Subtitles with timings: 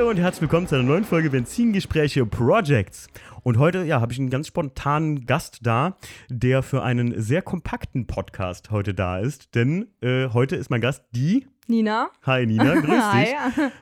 [0.00, 3.08] Hallo und herzlich willkommen zu einer neuen Folge Benzingespräche Projects.
[3.42, 5.98] Und heute, ja, habe ich einen ganz spontanen Gast da,
[6.30, 9.54] der für einen sehr kompakten Podcast heute da ist.
[9.54, 12.08] Denn äh, heute ist mein Gast die Nina.
[12.22, 13.24] Hi Nina, grüß Hi.
[13.26, 13.34] dich.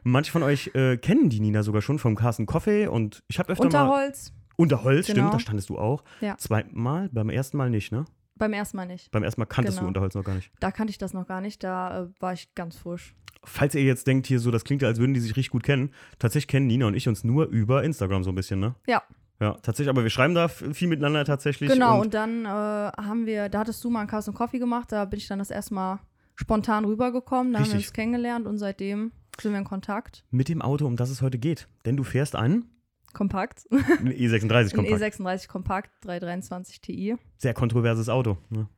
[0.03, 3.53] Manche von euch äh, kennen die Nina sogar schon vom Carsten Coffee und ich habe
[3.53, 4.33] öfter mal Unterholz.
[4.57, 5.31] Unterholz, stimmt, Genau.
[5.31, 6.03] da standest du auch.
[6.21, 6.37] Ja.
[6.37, 8.07] Zweimal, beim ersten Mal nicht, ne?
[8.35, 9.13] Beim ersten Mal nicht.
[9.13, 9.89] Beim ersten Mal kanntest du Genau.
[9.91, 10.51] Unterholz noch gar nicht.
[10.59, 11.63] Da kannte ich das noch gar nicht.
[11.63, 13.15] Da äh, war ich ganz frisch.
[13.45, 15.63] Falls ihr jetzt denkt, hier so, das klingt ja, als würden die sich richtig gut
[15.63, 18.75] kennen, tatsächlich kennen Nina und ich uns nur über Instagram so ein bisschen, ne?
[18.87, 19.03] Ja.
[19.41, 21.71] Ja, tatsächlich, aber wir schreiben da viel miteinander tatsächlich.
[21.71, 24.59] Genau, und und, dann äh, haben wir, da hattest du mal einen Kaffee und Coffee
[24.59, 24.91] gemacht.
[24.91, 26.01] Da bin ich dann das erste Mal
[26.35, 27.53] spontan rübergekommen.
[27.53, 27.89] Da haben wir Richtig.
[27.91, 30.25] uns kennengelernt und seitdem sind wir in Kontakt.
[30.33, 31.69] mit dem Auto, um das es heute geht.
[31.87, 32.65] Denn du fährst einen,
[33.13, 33.69] Kompakt.
[33.71, 35.03] einen E36 Ein kompakt.
[35.03, 37.17] E36 Kompakt 323 Ti.
[37.37, 38.39] Sehr kontroverses Auto.
[38.51, 38.69] Ne?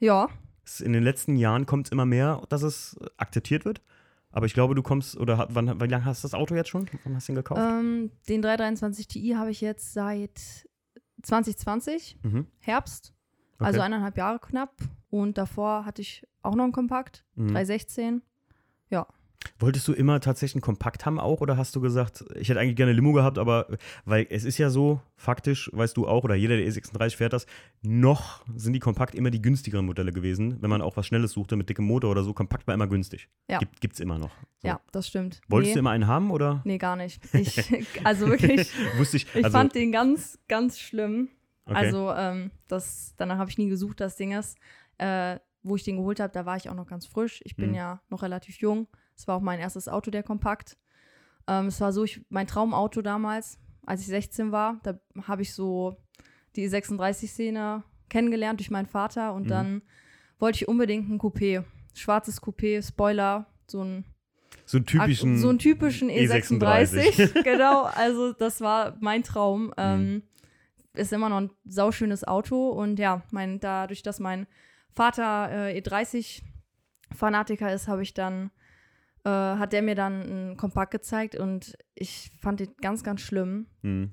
[0.00, 0.28] Ja,
[0.80, 3.80] In den letzten Jahren kommt es immer mehr, dass es akzeptiert wird.
[4.32, 6.86] Aber ich glaube, du kommst, oder wann, wie lange hast du das Auto jetzt schon?
[7.04, 7.60] Wann hast du ihn gekauft?
[7.60, 10.68] ähm, den 323 Ti habe ich jetzt seit
[11.22, 12.46] 2020, mhm.
[12.60, 13.12] Herbst.
[13.56, 13.64] okay.
[13.64, 14.74] Also eineinhalb Jahre knapp.
[15.10, 17.48] Und davor hatte ich auch noch einen Kompakt, Mhm.
[17.48, 18.22] 316.
[19.58, 22.76] Wolltest du immer tatsächlich einen Kompakt haben auch oder hast du gesagt, ich hätte eigentlich
[22.76, 23.66] gerne Limo gehabt, aber
[24.04, 27.46] weil es ist ja so, faktisch, weißt du auch, oder jeder, der E36 fährt das,
[27.82, 30.58] noch sind die Kompakt immer die günstigeren Modelle gewesen.
[30.60, 33.28] Wenn man auch was Schnelles suchte mit dickem Motor oder so, Kompakt war immer günstig.
[33.48, 33.58] Ja.
[33.58, 34.30] Gibt, gibt's immer noch.
[34.58, 34.68] So.
[34.68, 35.40] Ja, das stimmt.
[35.48, 36.60] Wolltest nee, du immer einen haben oder?
[36.64, 37.22] Nee, gar nicht.
[37.34, 37.64] Ich,
[38.04, 39.26] also wirklich, Wusste ich.
[39.34, 41.28] ich also, fand den ganz, ganz schlimm.
[41.64, 41.76] okay.
[41.76, 44.58] Also ähm, das, danach habe ich nie gesucht, das Ding ist.
[44.98, 47.40] Äh, wo ich den geholt habe, da war ich auch noch ganz frisch.
[47.44, 47.74] Ich bin Mhm.
[47.74, 48.86] ja noch relativ jung.
[49.20, 50.78] Es war auch mein erstes Auto, der Kompakt.
[51.46, 55.52] Ähm, es war so, ich, mein Traumauto damals, als ich 16 war, da habe ich
[55.52, 55.94] so
[56.56, 59.48] die 36-Szene kennengelernt durch meinen Vater und Mhm.
[59.48, 59.82] dann
[60.38, 61.64] wollte ich unbedingt ein Coupé.
[61.94, 64.04] Schwarzes Coupé, Spoiler, so ein
[64.64, 65.36] so einen typischen.
[65.38, 66.62] so einen typischen E36.
[66.62, 67.42] E36.
[67.44, 69.74] genau, also das war mein Traum.
[69.76, 70.22] Ähm,
[70.94, 74.46] ist immer noch ein sauschönes Auto und ja, mein, dadurch, dass mein
[74.94, 78.50] Vater äh, E30-Fanatiker ist, habe ich dann,
[79.24, 83.66] äh, hat der mir dann einen Kompakt gezeigt und ich fand den ganz, ganz schlimm.
[83.82, 84.12] Hm.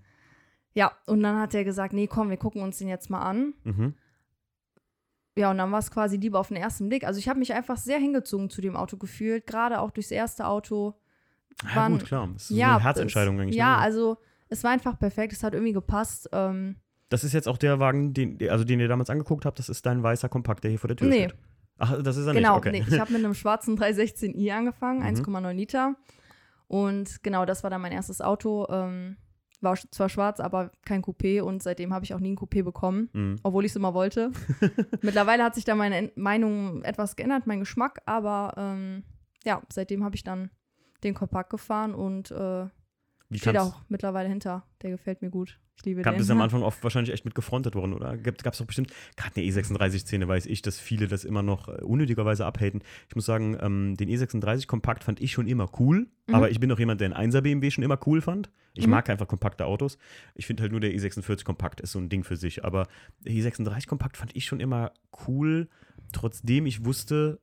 [0.74, 3.54] Ja, und dann hat er gesagt, nee, komm, wir gucken uns den jetzt mal an.
[3.64, 3.96] Mhm.
[5.36, 7.04] Ja, und dann war es quasi Liebe auf den ersten Blick.
[7.06, 10.48] Also ich habe mich einfach sehr hingezogen zu dem Auto gefühlt, gerade auch durchs erste
[10.48, 10.96] Auto.
[11.64, 12.28] Ja, Waren- gut, klar.
[12.34, 13.56] Das ist so ja, eine Herzentscheidung eigentlich.
[13.56, 13.82] Ja, ne?
[13.82, 14.18] also
[14.50, 16.30] es war einfach perfekt, es hat irgendwie gepasst.
[16.32, 16.78] Ähm,
[17.10, 19.86] Das ist jetzt auch der Wagen, den, also den ihr damals angeguckt habt, das ist
[19.86, 21.28] dein weißer Kompakt, der hier vor der Tür Nee.
[21.30, 21.36] steht.
[21.80, 22.72] Ach, das ist er genau, nicht, okay.
[22.72, 25.06] nee, ich habe mit einem schwarzen 316i angefangen, Mhm.
[25.22, 25.96] 1,9 Liter.
[26.68, 28.68] Und genau, das war dann mein erstes Auto.
[28.70, 29.18] Ähm,
[29.62, 33.10] war zwar schwarz, aber kein Coupé und seitdem habe ich auch nie ein Coupé bekommen,
[33.14, 33.38] Hm.
[33.42, 34.32] obwohl ich es immer wollte.
[35.02, 39.04] Mittlerweile hat sich da meine Meinung etwas geändert, mein Geschmack, aber ähm,
[39.46, 40.52] ja, seitdem habe ich dann
[41.04, 42.66] den Kompakt gefahren und äh,
[43.30, 44.64] Wie steht auch mittlerweile hinter.
[44.82, 45.60] Der gefällt mir gut.
[45.76, 46.18] Ich liebe Kam, den.
[46.20, 48.18] bist am Anfang oft wahrscheinlich echt mit gefrontet worden, oder?
[48.18, 51.84] Gab es doch bestimmt, gerade eine E36-Szene weiß ich, dass viele das immer noch äh,
[51.84, 52.82] unnötigerweise abhaten.
[53.10, 56.36] Ich muss sagen, ähm, den E36-Kompakt fand ich schon immer cool, Mhm.
[56.36, 58.50] aber ich bin auch jemand, der einen 1er BMW schon immer cool fand.
[58.74, 58.92] Ich Mhm.
[58.92, 59.98] mag einfach kompakte Autos.
[60.36, 62.88] Ich finde halt nur der E46-Kompakt ist so ein Ding für sich, aber
[63.26, 64.92] der E36-Kompakt fand ich schon immer
[65.28, 65.68] cool,
[66.14, 67.40] trotzdem ich wusste,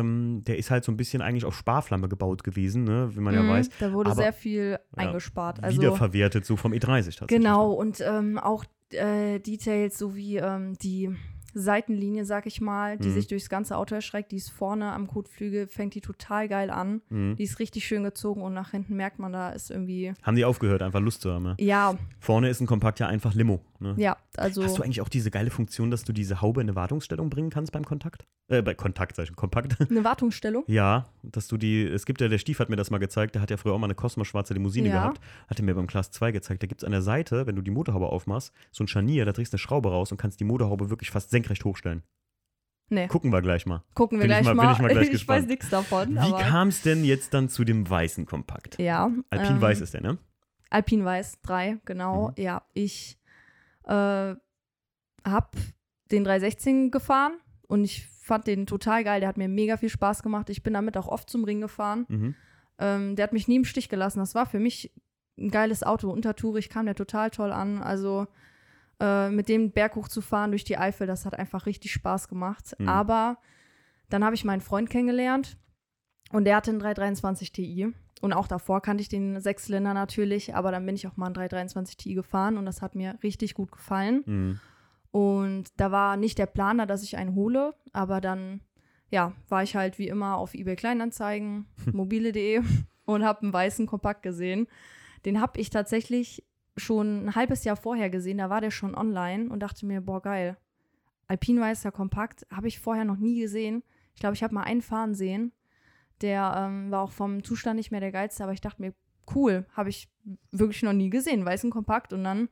[0.00, 3.10] ähm, der ist halt so ein bisschen eigentlich auf Sparflamme gebaut gewesen, ne?
[3.14, 3.68] wie man ja Mhm, weiß.
[3.78, 5.62] Da wurde Aber- sehr viel eingespart.
[5.62, 6.80] Also, Wiederverwertet, so vom E30
[7.18, 7.26] tatsächlich.
[7.28, 11.10] Genau, und ähm, auch äh, Details sowie ähm, die
[11.54, 13.12] Seitenlinie, sag ich mal, die Mhm.
[13.14, 14.32] sich durchs ganze Auto erschreckt.
[14.32, 17.02] Die ist vorne am Kotflügel, fängt die total geil an.
[17.10, 17.36] Mhm.
[17.36, 20.12] Die ist richtig schön gezogen und nach hinten merkt man, da ist irgendwie.
[20.22, 21.54] Haben die aufgehört, einfach Lust zu haben.
[21.58, 21.72] Ja.
[21.72, 23.60] Ja, Vorne ist ein Kompakt ja einfach Limo.
[23.80, 23.94] Ne?
[23.96, 24.62] ja, also.
[24.62, 27.50] Hast du eigentlich auch diese geile Funktion, dass du diese Haube in eine Wartungsstellung bringen
[27.50, 28.26] kannst beim Kontakt?
[28.48, 29.76] Äh, bei Kontakt, sag ich Kompakt.
[29.90, 30.62] eine Wartungsstellung?
[30.68, 33.42] ja, dass du die, es gibt ja, der Stief hat mir das mal gezeigt, der
[33.42, 34.94] hat ja früher auch mal eine Cosmo-schwarze Limousine Ja.
[34.94, 36.62] gehabt, hat er mir beim Class 2 gezeigt.
[36.62, 39.32] Da gibt es an der Seite, wenn du die Motorhaube aufmachst, so ein Scharnier, da
[39.32, 42.02] drehst du eine Schraube raus und kannst die Motorhaube wirklich fast senkrecht hochstellen.
[42.88, 43.82] Nee, Gucken wir gleich mal.
[43.94, 44.72] gucken wir bin ich gleich mal- bin mal.
[44.74, 45.42] ich mal gleich ich gespannt.
[45.42, 46.14] weiß nichts davon.
[46.16, 48.78] Wie kam es denn jetzt dann zu dem weißen Kompakt?
[48.78, 49.10] Ja.
[49.30, 50.18] Alpin ähm, Weiß ist der, ne?
[50.68, 52.28] Alpin Weiß 3, genau.
[52.28, 52.34] Mhm.
[52.42, 53.18] Ja, ich
[53.84, 54.38] äh, habe
[56.10, 57.32] den 316 gefahren
[57.68, 59.20] und ich fand den total geil.
[59.20, 60.50] Der hat mir mega viel Spaß gemacht.
[60.50, 62.04] Ich bin damit auch oft zum Ring gefahren.
[62.08, 62.34] Mhm.
[62.78, 64.18] Ähm, der hat mich nie im Stich gelassen.
[64.18, 64.92] Das war für mich
[65.38, 66.10] ein geiles Auto.
[66.10, 67.82] Untertourig kam der total toll an.
[67.82, 68.26] Also
[69.00, 72.74] äh, mit dem Berg hochzufahren durch die Eifel, das hat einfach richtig Spaß gemacht.
[72.78, 72.88] Mhm.
[72.88, 73.38] Aber
[74.08, 75.56] dann habe ich meinen Freund kennengelernt
[76.32, 77.92] und der hatte einen 323 Ti.
[78.20, 81.34] Und auch davor kannte ich den Sechszylinder natürlich, aber dann bin ich auch mal einen
[81.34, 84.22] 323 Ti gefahren und das hat mir richtig gut gefallen.
[84.26, 84.60] Mhm.
[85.10, 88.60] Und da war nicht der Plan da, dass ich einen hole, aber dann,
[89.10, 92.62] ja, war ich halt wie immer auf eBay Kleinanzeigen, mobile.de
[93.04, 94.68] und habe einen weißen Kompakt gesehen.
[95.24, 96.44] Den habe ich tatsächlich
[96.76, 98.38] schon ein halbes Jahr vorher gesehen.
[98.38, 100.56] Da war der schon online und dachte mir, boah, geil.
[101.28, 103.82] Alpinweißer Kompakt habe ich vorher noch nie gesehen.
[104.14, 105.52] Ich glaube, ich habe mal einen fahren sehen.
[106.20, 108.92] Der ähm, war auch vom Zustand nicht mehr der geilste, aber ich dachte mir,
[109.34, 110.08] cool, habe ich
[110.50, 112.12] wirklich noch nie gesehen, weißen Kompakt.
[112.12, 112.48] Und dann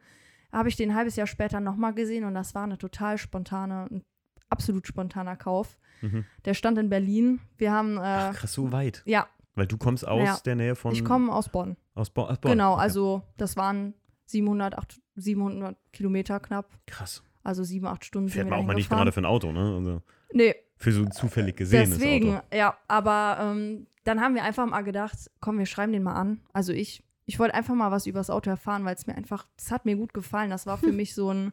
[0.53, 3.87] habe ich den ein halbes Jahr später nochmal gesehen und das war eine total spontane,
[3.91, 4.05] ein
[4.49, 5.79] absolut spontaner Kauf.
[6.01, 6.25] Mhm.
[6.45, 7.41] Der stand in Berlin.
[7.59, 9.03] Wir haben, äh, Ach, krass, so weit.
[9.05, 10.39] ja, Weil du kommst aus Ja.
[10.45, 10.93] der Nähe von.
[10.93, 11.77] ich komme aus Bonn.
[11.95, 12.53] aus, Bo aus Bonn.
[12.53, 12.83] Genau, Okay.
[12.83, 13.95] also das waren
[14.31, 16.71] 700, 8, 700 Kilometer knapp.
[16.87, 17.23] Krass.
[17.43, 19.75] Also sieben, acht Stunden Fährt man auch mal nicht gerade für ein Auto, ne?
[19.77, 22.45] Also Nee, für so ein zufällig gesehenes deswegen, Auto.
[22.55, 22.77] ja.
[22.89, 26.41] Aber ähm, dann haben wir einfach mal gedacht, komm, wir schreiben den mal an.
[26.53, 29.47] Also ich, ich wollte einfach mal was über das Auto erfahren, weil es mir einfach,
[29.57, 30.51] das hat mir gut gefallen.
[30.51, 31.53] Das war für mich so ein,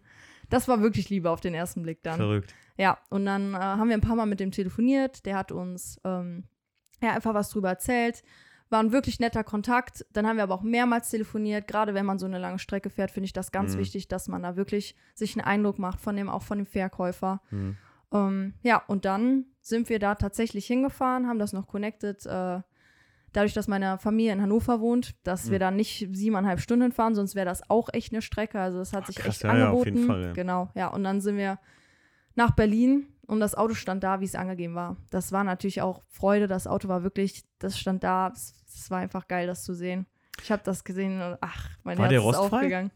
[0.50, 2.18] das war wirklich Liebe auf den ersten Blick dann.
[2.18, 2.53] Verrückt.
[2.77, 5.25] Ja, und dann äh, haben wir ein paar Mal mit dem telefoniert.
[5.25, 6.44] Der hat uns ähm,
[7.01, 8.23] ja, einfach was drüber erzählt.
[8.69, 10.05] War ein wirklich netter Kontakt.
[10.11, 11.67] Dann haben wir aber auch mehrmals telefoniert.
[11.67, 13.79] Gerade wenn man so eine lange Strecke fährt, finde ich das ganz Mhm.
[13.79, 17.41] wichtig, dass man da wirklich sich einen Eindruck macht von dem, auch von dem Verkäufer.
[17.51, 17.77] Mhm.
[18.11, 22.25] Ähm, ja, und dann sind wir da tatsächlich hingefahren, haben das noch connected.
[22.25, 22.61] Äh,
[23.33, 25.51] dadurch, dass meine Familie in Hannover wohnt, dass Mhm.
[25.51, 28.59] wir da nicht siebeneinhalb Stunden fahren, sonst wäre das auch echt eine Strecke.
[28.59, 29.95] Also das hat Ach, sich krass, echt ja, ja, auf angeboten.
[29.95, 30.33] jeden Fall, ja.
[30.33, 30.87] Genau, ja.
[30.87, 31.59] Und dann sind wir
[32.35, 34.97] nach Berlin und das Auto stand da, wie es angegeben war.
[35.12, 36.47] Das war natürlich auch Freude.
[36.47, 38.31] Das Auto war wirklich, das stand da.
[38.33, 40.06] Es, war einfach geil, das zu sehen.
[40.41, 42.91] Ich habe das gesehen und ach, mein War Herz ist aufgegangen.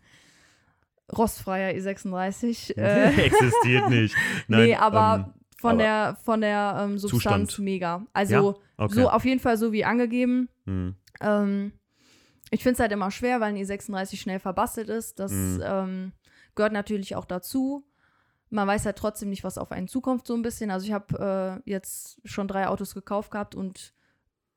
[1.16, 2.78] Rostfreier E36.
[2.78, 4.16] Äh, Existiert nicht.
[4.48, 7.66] Nein, nee, aber, ähm, von aber- der, von der ähm, Substanz Zustand.
[7.66, 8.06] mega.
[8.13, 8.94] Also okay.
[8.94, 10.48] so auf jeden Fall so wie angegeben.
[10.66, 10.95] Mhm.
[11.19, 11.74] Ähm,
[12.50, 15.19] ich finde es halt immer schwer, weil ein E36 schnell verbastelt ist.
[15.19, 16.13] Das Mhm.
[16.56, 17.86] gehört natürlich auch dazu.
[18.51, 20.69] Man weiß halt trotzdem nicht, was auf einen zukommt, so ein bisschen.
[20.71, 23.94] Also ich habe äh, jetzt schon drei Autos gekauft gehabt und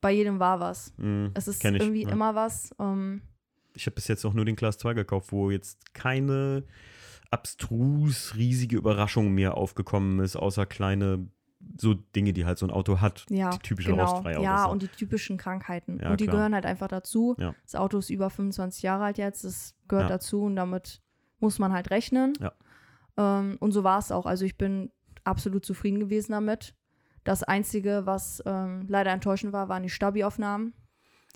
[0.01, 0.93] bei jedem war was.
[0.99, 1.31] Mhm.
[1.35, 2.11] Es ist ich, irgendwie ja.
[2.11, 2.75] immer was.
[2.79, 3.23] Ähm,
[3.75, 6.65] Ich habe bis jetzt auch nur den Class 2 gekauft, wo jetzt keine
[7.31, 11.27] abstrus riesige Überraschung mir aufgekommen ist, außer kleine
[11.79, 13.25] so Dinge, die halt so ein Auto hat.
[13.31, 14.05] ja, die typischen genau.
[14.05, 14.45] Rostfreiautos.
[14.45, 14.71] Ja, so.
[14.71, 15.99] und die typischen Krankheiten.
[16.01, 16.37] Ja, und die klar.
[16.37, 17.35] gehören halt einfach dazu.
[17.39, 17.55] Ja.
[17.63, 19.45] Das Auto ist über 25 Jahre alt jetzt.
[19.45, 20.17] Das gehört Ja.
[20.17, 21.01] dazu und damit
[21.41, 22.35] muss man halt rechnen.
[22.41, 22.53] Ja.
[23.17, 24.27] Ähm, und so war es auch.
[24.27, 24.91] Also ich bin
[25.25, 26.75] absolut zufrieden gewesen damit.
[27.25, 30.75] Das Einzige, was ähm, leider enttäuschend war, waren die Stabi-Aufnahmen.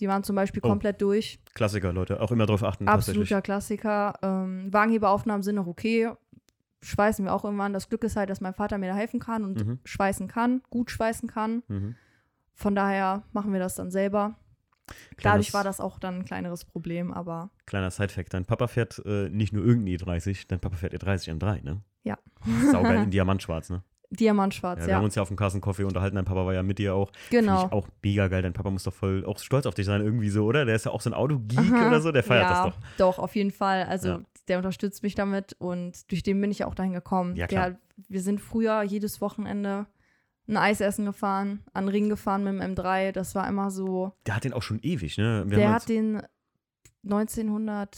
[0.01, 0.69] Die waren zum Beispiel Oh.
[0.69, 1.41] komplett durch.
[1.55, 2.21] Klassiker, Leute.
[2.21, 2.87] Auch immer drauf achten.
[2.87, 4.15] Absoluter Klassiker.
[4.23, 6.11] Ähm, Wagenheberaufnahmen sind noch okay.
[6.83, 7.73] Schweißen wir auch irgendwann.
[7.73, 9.79] Das Glück ist halt, dass mein Vater mir da helfen kann und Mhm.
[9.85, 11.63] schweißen kann, gut schweißen kann.
[11.67, 11.97] Mhm.
[12.55, 14.37] Von daher machen wir das dann selber.
[15.17, 19.01] Kleines- Dadurch war das auch dann ein kleineres Problem, aber Kleiner Sidefact: Dein Papa fährt
[19.05, 21.81] äh, nicht nur irgendein E30, dein Papa fährt E30 M3, ne?
[22.05, 22.19] Ja.
[22.73, 23.83] Saugeil in Diamantschwarz, ne?
[24.11, 24.89] Diamantschwarz, Ja, ja.
[24.89, 26.17] wir haben uns ja auf dem Kassenkoffee unterhalten.
[26.17, 27.13] Dein Papa war ja mit dir auch.
[27.31, 27.67] Genau.
[27.67, 28.41] ich auch mega geil.
[28.41, 30.65] Dein Papa muss doch voll auch stolz auf dich sein, irgendwie so, oder?
[30.65, 31.89] Der ist ja auch so ein Autogeek Aha.
[31.89, 32.11] oder so.
[32.11, 32.81] Der feiert ja, das doch.
[32.97, 33.83] Doch, auf jeden Fall.
[33.85, 34.21] Also Ja.
[34.49, 37.37] der unterstützt mich damit und durch den bin ich ja auch dahin gekommen.
[37.37, 37.71] Ja, klar.
[37.73, 39.85] Der, wir sind früher jedes Wochenende
[40.49, 43.13] ein Eis essen gefahren, an den Ring gefahren mit dem M3.
[43.13, 44.13] Das war immer so.
[44.27, 45.45] Der hat den auch schon ewig, ne?
[45.47, 46.23] Wir der hat den
[47.05, 47.97] 1900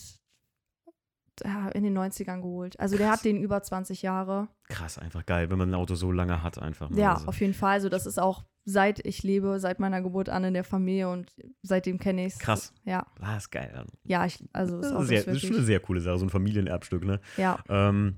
[1.45, 2.79] ja, in den 90ern geholt.
[2.79, 3.19] Also der Krass.
[3.21, 4.49] hat den über 20 Jahre.
[4.69, 6.91] krass, einfach geil, wenn man ein Auto so lange hat, einfach.
[6.91, 7.01] Ne?
[7.01, 7.73] Ja, Also, auf jeden Fall.
[7.73, 11.33] Also das ist auch seit ich lebe, seit meiner Geburt an in der Familie und
[11.63, 12.39] seitdem kenne ich es.
[12.39, 12.75] krass.
[12.85, 13.87] Ja, Ah, ist geil.
[14.05, 16.19] Ja, ich, also das Das, ist, sehr, ist das ist schon eine sehr coole Sache,
[16.19, 17.21] so ein Familienerbstück, ne?
[17.39, 17.59] ja.
[17.69, 18.17] Ähm,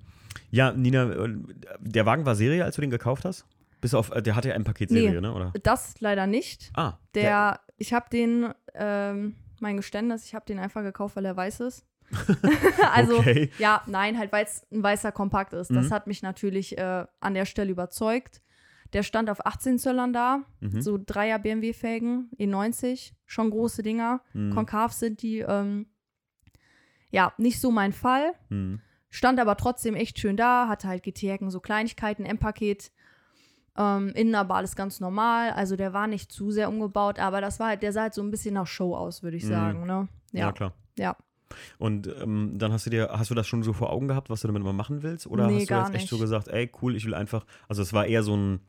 [0.51, 1.37] ja, Nina, äh,
[1.79, 3.47] der Wagen war Serie, als du den gekauft hast?
[3.83, 5.21] Bis auf, äh, der hatte ja ein Paket Serie, Nee.
[5.21, 5.35] ne?
[5.35, 5.53] Oder?
[5.63, 6.71] Das leider nicht.
[6.75, 11.37] Ah, Der, ich habe den, ähm, mein Geständnis, ich habe den einfach gekauft, weil er
[11.37, 11.85] weiß ist.
[12.93, 13.51] also, okay.
[13.59, 15.71] ja, nein, halt, weil es ein weißer Kompakt ist.
[15.71, 15.91] Das Mhm.
[15.95, 18.41] hat mich natürlich äh, an der Stelle überzeugt.
[18.93, 20.81] Der stand auf 18 Zöllern da, Mhm.
[20.83, 24.21] so Dreier BMW-Felgen, E90, schon große Dinger.
[24.35, 24.51] Mhm.
[24.55, 25.87] Konkav sind die, ähm,
[27.11, 28.33] ja, nicht so mein Fall.
[28.49, 28.81] Mhm.
[29.11, 32.91] Stand aber trotzdem echt schön da, hatte halt GT-Hecken, so Kleinigkeiten, M-Paket.
[33.77, 35.51] Ähm, innen aber alles ganz normal.
[35.51, 38.23] Also der war nicht zu sehr umgebaut, aber das war halt, der sah halt so
[38.23, 39.49] ein bisschen nach Show aus, würde ich Mhm.
[39.49, 39.87] sagen.
[39.87, 40.09] Ne?
[40.33, 40.73] Ja, Ja, klar.
[40.99, 41.17] ja.
[41.79, 44.41] Und ähm, dann hast du dir, hast du das schon so vor Augen gehabt, was
[44.41, 45.27] du damit mal machen willst?
[45.27, 46.23] Oder Nee, hast du jetzt echt so nicht.
[46.25, 48.61] gesagt, ey, cool, ich will einfach, also es war eher so ein,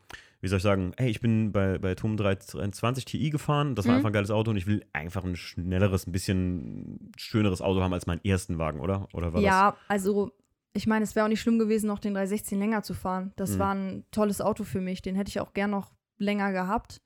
[0.41, 3.93] wie soll ich sagen, hey, ich bin bei, bei TUM 320 Ti gefahren, das war
[3.93, 3.97] Mhm.
[3.97, 7.93] einfach ein geiles Auto und ich will einfach ein schnelleres, ein bisschen schöneres Auto haben
[7.93, 9.07] als meinen ersten Wagen, oder?
[9.13, 10.31] Oder war Ja, also
[10.73, 13.31] ich meine, es wäre auch nicht schlimm gewesen, noch den 316 länger zu fahren.
[13.35, 13.59] Das Mhm.
[13.59, 15.01] war ein tolles Auto für mich.
[15.01, 17.01] Den hätte ich auch gern noch länger gehabt.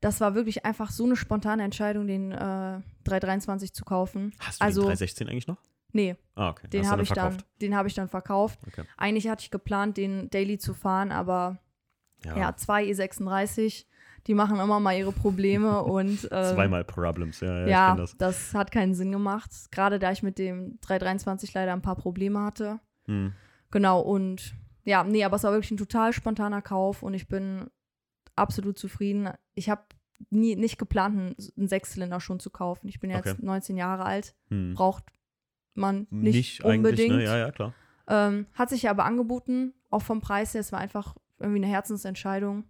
[0.00, 4.32] Das war wirklich einfach so eine spontane Entscheidung, den äh, 323 zu kaufen.
[4.40, 5.58] Hast du also- den 316 eigentlich noch?
[5.92, 6.68] Nee, Ah, okay.
[6.68, 8.58] den habe ich dann, den habe ich dann verkauft.
[8.66, 8.84] Okay.
[8.98, 11.58] Eigentlich hatte ich geplant, den Daily zu fahren, aber
[12.24, 12.36] Ja.
[12.36, 13.86] ja, zwei E36.
[14.26, 18.16] Die machen immer mal ihre Probleme und ähm, Zweimal Problems, ja, ja, ja, das.
[18.16, 18.54] das.
[18.54, 19.50] hat keinen Sinn gemacht.
[19.70, 22.80] Gerade da ich mit dem 323 leider ein paar Probleme hatte.
[23.06, 23.32] Hm.
[23.70, 24.54] Genau, und
[24.84, 27.66] ja, nee, aber es war wirklich ein total spontaner Kauf und ich bin
[28.36, 29.30] absolut zufrieden.
[29.54, 29.82] Ich habe
[30.30, 32.88] nie nicht geplant, einen, einen Sechszylinder schon zu kaufen.
[32.88, 33.44] Ich bin jetzt Okay.
[33.44, 34.74] 19 Jahre alt, Hm.
[34.74, 35.04] braucht
[35.74, 37.16] man nicht, eigentlich, unbedingt.
[37.16, 37.24] ne?
[37.24, 37.74] Ja, ja, klar.
[38.08, 40.60] Ähm, hat sich aber angeboten, auch vom Preis her.
[40.60, 42.64] Es war einfach irgendwie eine Herzensentscheidung.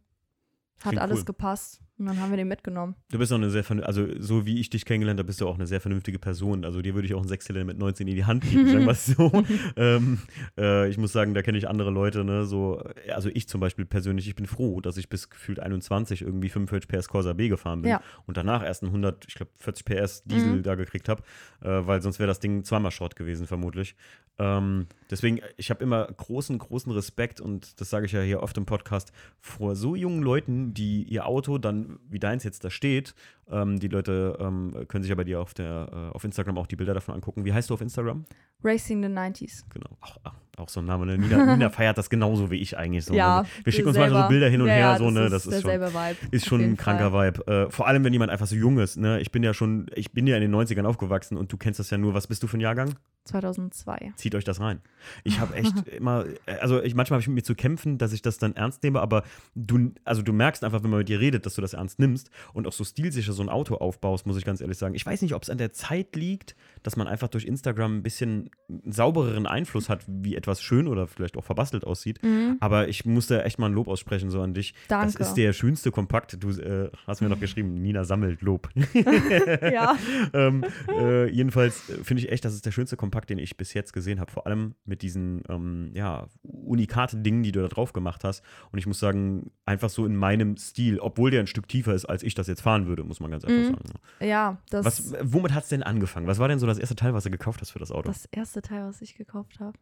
[0.81, 1.25] Hat Klingt alles cool.
[1.27, 2.95] gepasst und dann haben wir den mitgenommen.
[3.11, 5.55] Du bist auch eine sehr, also so wie ich dich kennengelernt habe, bist du auch
[5.55, 6.65] eine sehr vernünftige Person.
[6.65, 8.91] Also dir würde ich auch einen Sechszylinder mit 19 in die Hand geben, sagen wir
[8.93, 9.33] es so.
[9.77, 10.19] ähm,
[10.59, 13.85] äh, ich muss sagen, da kenne ich andere Leute, ne, so, also ich zum Beispiel
[13.87, 17.83] persönlich, ich bin froh, dass ich bis gefühlt 21 irgendwie 45 PS Corsa B gefahren
[17.83, 18.03] bin Ja.
[18.27, 20.63] und danach erst einen 100, ich glaube 40 PS Diesel Mhm.
[20.63, 21.23] da gekriegt habe,
[21.63, 23.97] äh, weil sonst wäre das Ding zweimal Schrott gewesen, vermutlich.
[24.39, 28.57] Ähm, deswegen, ich habe immer großen, großen Respekt und das sage ich ja hier oft
[28.59, 29.11] im Podcast,
[29.41, 33.15] vor so jungen Leuten, die ihr Auto dann, wie deins jetzt da steht,
[33.51, 36.67] ähm, die Leute ähm, können sich ja bei dir auf, der, äh, auf Instagram auch
[36.67, 37.45] die Bilder davon angucken.
[37.45, 38.25] Wie heißt du auf Instagram?
[38.65, 39.63] Racing the 90s.
[39.73, 39.91] Genau.
[40.01, 40.17] Auch,
[40.57, 41.05] auch- so ein Name.
[41.07, 41.19] Ne?
[41.19, 43.05] Nina, Nina feiert das genauso wie ich eigentlich.
[43.05, 43.43] So, ja.
[43.43, 43.49] ne?
[43.65, 45.29] Wir schicken uns manchmal so selber- Bilder hin und ja, her, ja, so, ne?
[45.29, 46.17] Das ist schon, derselbe Vibe.
[46.31, 47.35] ist schon ein kranker Fall.
[47.35, 47.47] Vibe.
[47.47, 48.97] Äh, vor allem, wenn jemand einfach so jung ist.
[48.97, 49.21] Ne?
[49.21, 51.91] Ich bin ja schon, ich bin ja in den 90ern aufgewachsen und du kennst das
[51.91, 52.15] ja nur.
[52.15, 52.95] Was bist du für ein Jahrgang?
[53.27, 54.13] 2002.
[54.17, 54.81] Zieht euch das rein.
[55.25, 56.25] Ich habe echt immer,
[56.61, 59.01] also ich, manchmal habe ich mit mir zu kämpfen, dass ich das dann ernst nehme,
[59.01, 61.99] aber du, also du merkst einfach, wenn man mit dir redet, dass du das ernst
[61.99, 64.95] nimmst und auch so stilsicher so ein Auto aufbaust, muss ich ganz ehrlich sagen.
[64.95, 68.03] Ich weiß nicht, ob es an der Zeit liegt, dass man einfach durch Instagram ein
[68.03, 68.51] bisschen
[68.87, 72.23] saubereren Einfluss hat, wie etwas schön oder vielleicht auch verbastelt aussieht.
[72.23, 72.57] Mhm.
[72.61, 74.75] Aber ich musste echt mal ein Lob aussprechen, so an dich.
[74.89, 75.23] Das Danke.
[75.23, 76.37] ist der schönste Kompakt.
[76.43, 78.69] Du äh, hast mir noch geschrieben, Nina sammelt Lob.
[78.95, 79.97] ja.
[80.33, 83.73] ähm, äh, jedenfalls äh, finde ich echt, das ist der schönste Kompakt, den ich bis
[83.73, 84.31] jetzt gesehen habe.
[84.31, 88.45] Vor allem mit diesen ähm, ja, Unikate-Dingen, die du da drauf gemacht hast.
[88.73, 92.05] Und ich muss sagen, einfach so in meinem Stil, obwohl der ein Stück tiefer ist,
[92.05, 93.87] als ich das jetzt fahren würde, muss man ganz einfach Mhm.
[93.87, 94.01] sagen.
[94.21, 96.27] Ja, das, Was, womit hat es denn angefangen?
[96.27, 98.09] Was war denn so das erste Teil, was du gekauft hast für das Auto?
[98.09, 99.79] das erste Teil, was ich gekauft habe.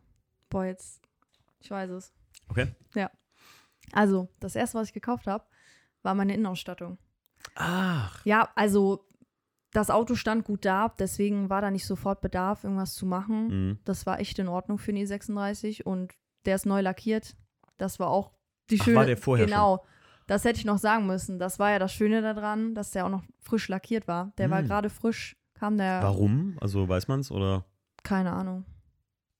[0.51, 1.03] Boah, jetzt.
[1.61, 2.13] Ich weiß es.
[2.49, 2.69] Okay.
[3.93, 5.45] Also, das erste, was ich gekauft habe,
[6.03, 6.99] war meine Innenausstattung.
[7.55, 8.25] Ach.
[8.25, 9.07] Ja, also
[9.75, 13.49] das Auto stand gut da, deswegen war da nicht sofort Bedarf, irgendwas zu machen.
[13.49, 13.79] Mhm.
[13.85, 16.15] Das war echt in Ordnung für einen E36 und
[16.47, 17.37] der ist neu lackiert.
[17.77, 18.33] Das war auch
[18.71, 18.97] die Ach, schöne.
[18.97, 19.85] war der vorher Genau.
[20.27, 21.39] Das hätte ich noch sagen müssen.
[21.39, 24.33] Das war ja das Schöne daran, dass der auch noch frisch lackiert war.
[24.39, 24.67] Der war Hm.
[24.69, 26.03] gerade frisch, kam der.
[26.03, 26.57] Warum?
[26.63, 27.67] Also weiß man es oder?
[28.05, 28.65] Keine Ahnung.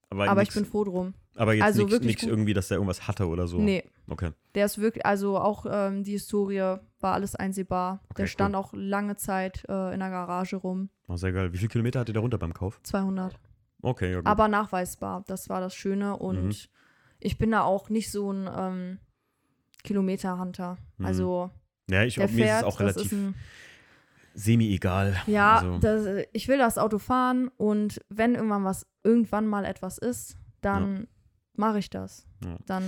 [0.09, 1.13] Aber, Aber nix, ich bin froh drum.
[1.35, 3.57] aber jetzt also nichts irgendwie, dass der irgendwas hatte oder so.
[3.59, 4.31] Nee, Okay.
[4.53, 8.01] der ist wirklich, also auch ähm, die Historie war alles einsehbar.
[8.11, 10.89] Okay, der stand auch lange Zeit äh, in der Garage rum.
[11.07, 11.51] Oh, sehr geil.
[11.53, 12.79] Wie viele Kilometer hat ihr da runter beim Kauf?
[12.83, 13.35] 200.
[13.81, 14.27] Okay, ja gut.
[14.27, 15.23] aber nachweisbar.
[15.27, 16.55] Das war das Schöne und Mhm.
[17.19, 18.99] ich bin da auch nicht so ein ähm,
[19.83, 20.77] Kilometer-Hunter.
[20.97, 21.05] Mhm.
[21.05, 21.49] Also
[21.89, 23.11] ja, ich, der mir ist es fährt, auch relativ
[24.35, 25.15] semi-egal.
[25.27, 29.97] ja, also, das, ich will das Auto fahren und wenn irgendwann was, irgendwann mal etwas
[29.97, 31.07] ist, dann
[31.55, 32.27] mache ich das.
[32.43, 32.57] Ja.
[32.65, 32.83] Dann,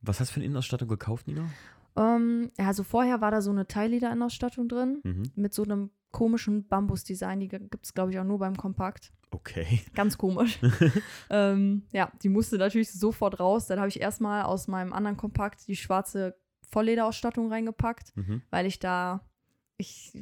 [0.00, 1.48] was hast du für eine Innenausstattung gekauft, Nina?
[1.96, 5.30] ähm, ja, also vorher war da so eine Teilleder-Innenausstattung drin Mhm.
[5.34, 7.40] mit so einem komischen Bambus-Design.
[7.40, 9.12] Die gibt es, glaube ich, auch nur beim Kompakt.
[9.30, 9.80] Okay.
[9.94, 10.58] Ganz komisch.
[11.30, 13.66] ähm, ja, die musste natürlich sofort raus.
[13.66, 16.36] Dann habe ich erstmal aus meinem anderen Kompakt die schwarze
[16.70, 18.42] Volllederausstattung reingepackt, Mhm.
[18.50, 19.20] weil ich da,
[19.76, 20.12] ich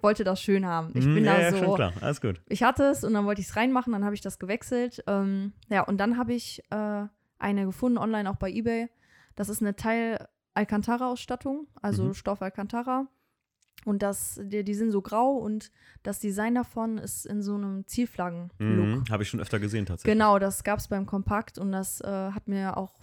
[0.00, 0.92] wollte das schön haben.
[0.94, 1.92] Ich Mhm, bin ja, da ja, so, schon klar.
[2.00, 2.40] Alles gut.
[2.48, 5.02] ich hatte es und dann wollte ich es reinmachen, dann habe ich das gewechselt.
[5.06, 7.04] Ähm, ja, und dann habe ich äh,
[7.38, 8.88] eine gefunden online auch bei eBay.
[9.36, 12.14] Das ist eine Teil Alcantara-Ausstattung, also Mhm.
[12.14, 13.06] Stoff Alcantara.
[13.84, 15.72] Und das, die, die sind so grau und
[16.04, 18.86] das Design davon ist in so einem Zielflaggen-Look.
[18.86, 19.04] Mhm.
[19.10, 20.12] Habe ich schon öfter gesehen tatsächlich.
[20.14, 22.94] Genau, das gab es beim Kompakt und das äh, hat mir auch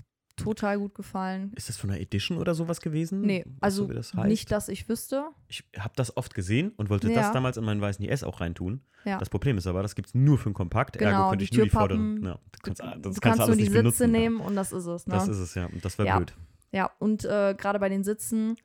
[0.44, 1.52] total gut gefallen.
[1.56, 3.22] Ist das von einer Edition oder sowas gewesen?
[3.22, 4.28] Nee, du, also wie das heißt?
[4.28, 5.26] nicht, dass ich wüsste.
[5.48, 7.34] Ich habe das oft gesehen und wollte das Ja.
[7.34, 8.82] damals in meinen weißen IS auch reintun.
[9.06, 9.18] Ja.
[9.18, 10.98] Das Problem ist aber, das gibt es nur für einen Kompakt.
[10.98, 12.24] Ergo Genau, könnte die ich nur die vorderen.
[12.24, 14.12] Ja, das kannst, das du kannst, kannst nur die Sitze benutzen.
[14.12, 15.08] nehmen und das ist es.
[15.08, 15.14] Ne?
[15.14, 15.66] Das ist es, ja.
[15.68, 16.18] Und das wäre Ja.
[16.18, 16.34] blöd.
[16.72, 18.58] Ja, und äh, gerade bei den Sitzen,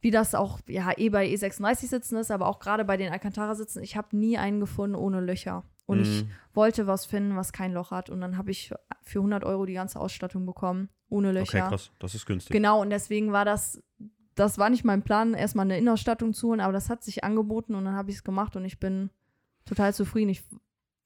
[0.00, 3.96] wie das auch ja eh bei E36-Sitzen ist, aber auch gerade bei den Alcantara-Sitzen, ich
[3.96, 5.64] habe nie einen gefunden ohne Löcher.
[5.86, 6.30] Und ich Mhm.
[6.54, 8.08] wollte was finden, was kein Loch hat.
[8.08, 11.68] Und dann habe ich für 100 Euro die ganze Ausstattung bekommen, ohne Okay, Löcher.
[11.68, 11.90] krass.
[11.98, 12.52] Das ist günstig.
[12.52, 13.82] Genau, und deswegen war das,
[14.34, 17.74] das war nicht mein Plan, erstmal eine Innenausstattung zu holen, aber das hat sich angeboten
[17.74, 19.10] und dann habe ich es gemacht und ich bin
[19.64, 20.30] total zufrieden.
[20.30, 20.42] Ich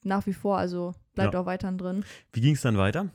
[0.05, 1.41] nach wie vor, also bleibt Ja.
[1.41, 2.05] auch weiterhin drin.
[2.33, 3.09] Wie ging es dann weiter?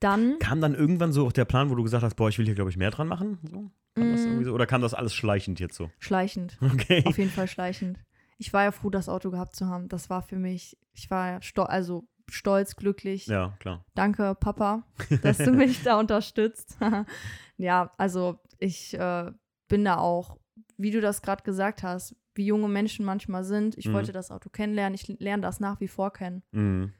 [0.00, 2.44] Dann, Kam dann irgendwann so auch der Plan, wo du gesagt hast, boah, ich will
[2.44, 3.38] hier, glaube ich, mehr dran machen?
[3.50, 3.70] So?
[3.94, 4.16] Kam Mm.
[4.44, 4.52] so?
[4.52, 5.90] Oder kam das alles schleichend jetzt so?
[5.98, 6.58] schleichend.
[6.74, 7.02] Okay.
[7.06, 7.98] Auf jeden Fall schleichend.
[8.36, 9.88] Ich war ja froh, das Auto gehabt zu haben.
[9.88, 13.26] Das war für mich, ich war ja also stolz, glücklich.
[13.26, 13.84] Ja, klar.
[13.94, 14.84] Danke, Papa,
[15.22, 16.76] dass du mich da unterstützt.
[17.56, 19.30] ja, also ich, äh,
[19.68, 20.36] bin da auch,
[20.76, 23.78] wie du das gerade gesagt hast, wie junge Menschen manchmal sind.
[23.78, 23.92] Ich Mhm.
[23.94, 24.94] wollte das Auto kennenlernen.
[24.94, 26.42] Ich lerne das nach wie vor kennen.
[26.52, 26.92] Mhm.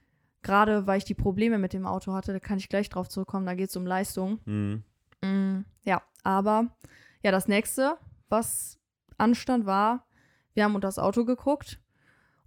[0.43, 3.47] Gerade weil ich die Probleme mit dem Auto hatte, da kann ich gleich drauf zurückkommen.
[3.47, 4.41] Da geht es um Leistung.
[4.45, 4.85] Mhm.
[5.23, 6.77] Mm, ja, aber
[7.23, 7.97] ja, das nächste,
[8.29, 8.79] was
[9.19, 10.07] anstand, war,
[10.55, 11.81] wir haben unter das Auto geguckt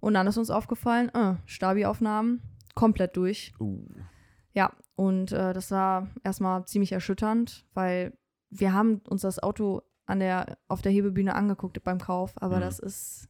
[0.00, 2.40] und dann ist uns aufgefallen, äh, Stabi-Aufnahmen
[2.78, 3.52] komplett durch.
[3.60, 3.84] Uh.
[4.54, 8.12] Ja, und äh, das war erstmal ziemlich erschütternd, weil
[8.50, 12.60] wir haben uns das Auto an der, auf der Hebebühne angeguckt beim Kauf, aber Mhm.
[12.62, 13.28] das ist,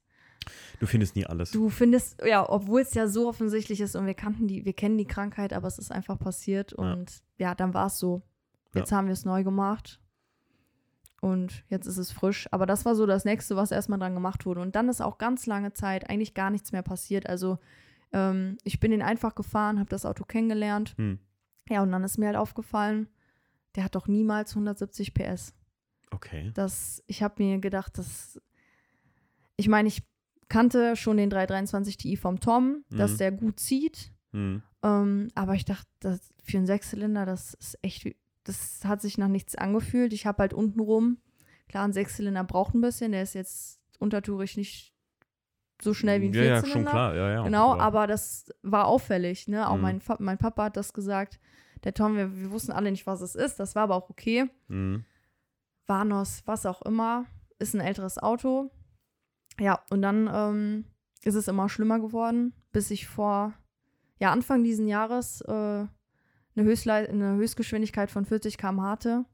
[0.81, 1.51] Du findest nie alles.
[1.51, 4.97] du findest, ja, obwohl es ja so offensichtlich ist und wir kannten die, wir kennen
[4.97, 8.23] die Krankheit, aber es ist einfach passiert und ja, dann war es so.
[8.75, 10.01] Jetzt haben wir es neu gemacht
[11.21, 12.47] und jetzt ist es frisch.
[12.53, 14.61] Aber das war so das nächste, was erstmal dran gemacht wurde.
[14.61, 17.29] Und dann ist auch ganz lange Zeit eigentlich gar nichts mehr passiert.
[17.29, 17.59] Also
[18.13, 20.95] ähm, ich bin den einfach gefahren, habe das Auto kennengelernt.
[20.97, 21.19] Hm.
[21.69, 23.09] Ja, und dann ist mir halt aufgefallen,
[23.77, 25.55] der hat doch niemals 170 PS.
[26.11, 26.51] Okay.
[26.55, 28.41] Das, ich habe mir gedacht, dass
[29.57, 30.03] ich meine, ich
[30.49, 33.19] kannte schon den 323 Ti vom Tom, dass Mhm.
[33.19, 34.13] der gut zieht.
[34.33, 34.63] Hm.
[34.83, 38.07] Ähm, aber ich dachte, das, für einen Sechszylinder, das ist echt,
[38.45, 40.13] das hat sich nach nichts angefühlt.
[40.13, 41.19] Ich habe halt unten rum,
[41.69, 44.95] klar, ein Sechszylinder braucht ein bisschen, der ist jetzt untertourig nicht
[45.81, 46.73] so schnell wie ein Ja, ja, Vierzylinder.
[46.73, 47.15] schon klar.
[47.15, 47.43] Ja, ja.
[47.45, 49.69] Genau, aber das war auffällig, ne?
[49.69, 49.83] Auch Mhm.
[49.83, 51.39] mein, mein Papa hat das gesagt.
[51.85, 53.61] Der Tom, wir, wir wussten alle nicht, was es ist.
[53.61, 54.51] Das war aber auch okay.
[54.69, 55.05] Hm.
[55.87, 57.27] Vanos, was auch immer,
[57.59, 58.71] ist ein älteres Auto.
[59.61, 60.85] Ja, und dann ähm,
[61.25, 63.53] ist es immer schlimmer geworden, bis ich vor,
[64.19, 65.89] ja, Anfang diesen Jahres äh, eine,
[66.57, 69.25] eine Höchstgeschwindigkeit von 40 km hatte.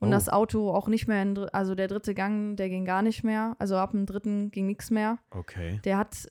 [0.00, 0.12] Und Oh.
[0.12, 3.56] das Auto auch nicht mehr, in, also der dritte Gang, der ging gar nicht mehr.
[3.58, 5.18] Also ab dem dritten ging nichts mehr.
[5.30, 5.80] Okay.
[5.84, 6.28] Der hat,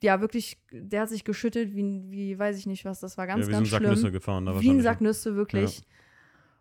[0.00, 3.46] ja, wirklich, der hat sich geschüttet, wie, wie weiß ich nicht was, das war ganz,
[3.46, 3.90] ja, wie so ein ganz Sack schlimm.
[3.90, 4.46] Nüsse gefahren.
[4.46, 4.80] Da Wie ein.
[4.82, 5.82] Sack Nüsse, wirklich.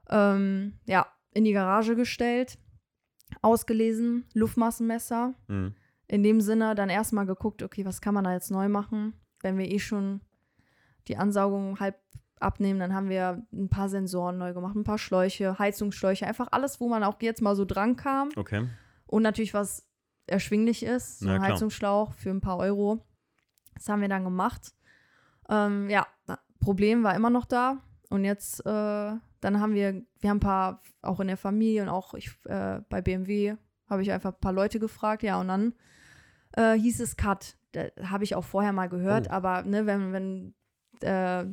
[0.09, 0.35] Ja.
[0.35, 2.57] Ähm, ja, in die Garage gestellt,
[3.41, 5.35] ausgelesen, Luftmassenmesser.
[5.47, 5.75] Hm.
[6.07, 9.13] In dem Sinne dann erstmal geguckt, okay, was kann man da jetzt neu machen?
[9.41, 10.21] Wenn wir eh schon
[11.07, 11.99] die Ansaugung halb
[12.39, 16.79] abnehmen, dann haben wir ein paar Sensoren neu gemacht, ein paar Schläuche, Heizungsschläuche, einfach alles,
[16.79, 18.29] wo man auch jetzt mal so dran kam.
[18.35, 18.67] Okay.
[19.05, 19.87] Und natürlich, was
[20.27, 21.41] erschwinglich ist, so ein.
[21.41, 23.05] Heizungsschlauch für ein paar Euro.
[23.75, 24.73] Das haben wir dann gemacht.
[25.49, 26.05] Ähm, ja,
[26.59, 27.77] Problem war immer noch da.
[28.09, 28.63] Und jetzt, äh,
[29.41, 32.81] dann haben wir, wir haben ein paar, auch in der Familie und auch ich, äh,
[32.89, 33.55] bei BMW,
[33.89, 35.23] habe ich einfach ein paar Leute gefragt.
[35.23, 35.73] Ja, und dann
[36.53, 37.57] äh, hieß es Cut.
[37.71, 39.33] Da habe ich auch vorher mal gehört, Oh.
[39.33, 40.53] aber ne, wenn, wenn,
[41.01, 41.45] äh,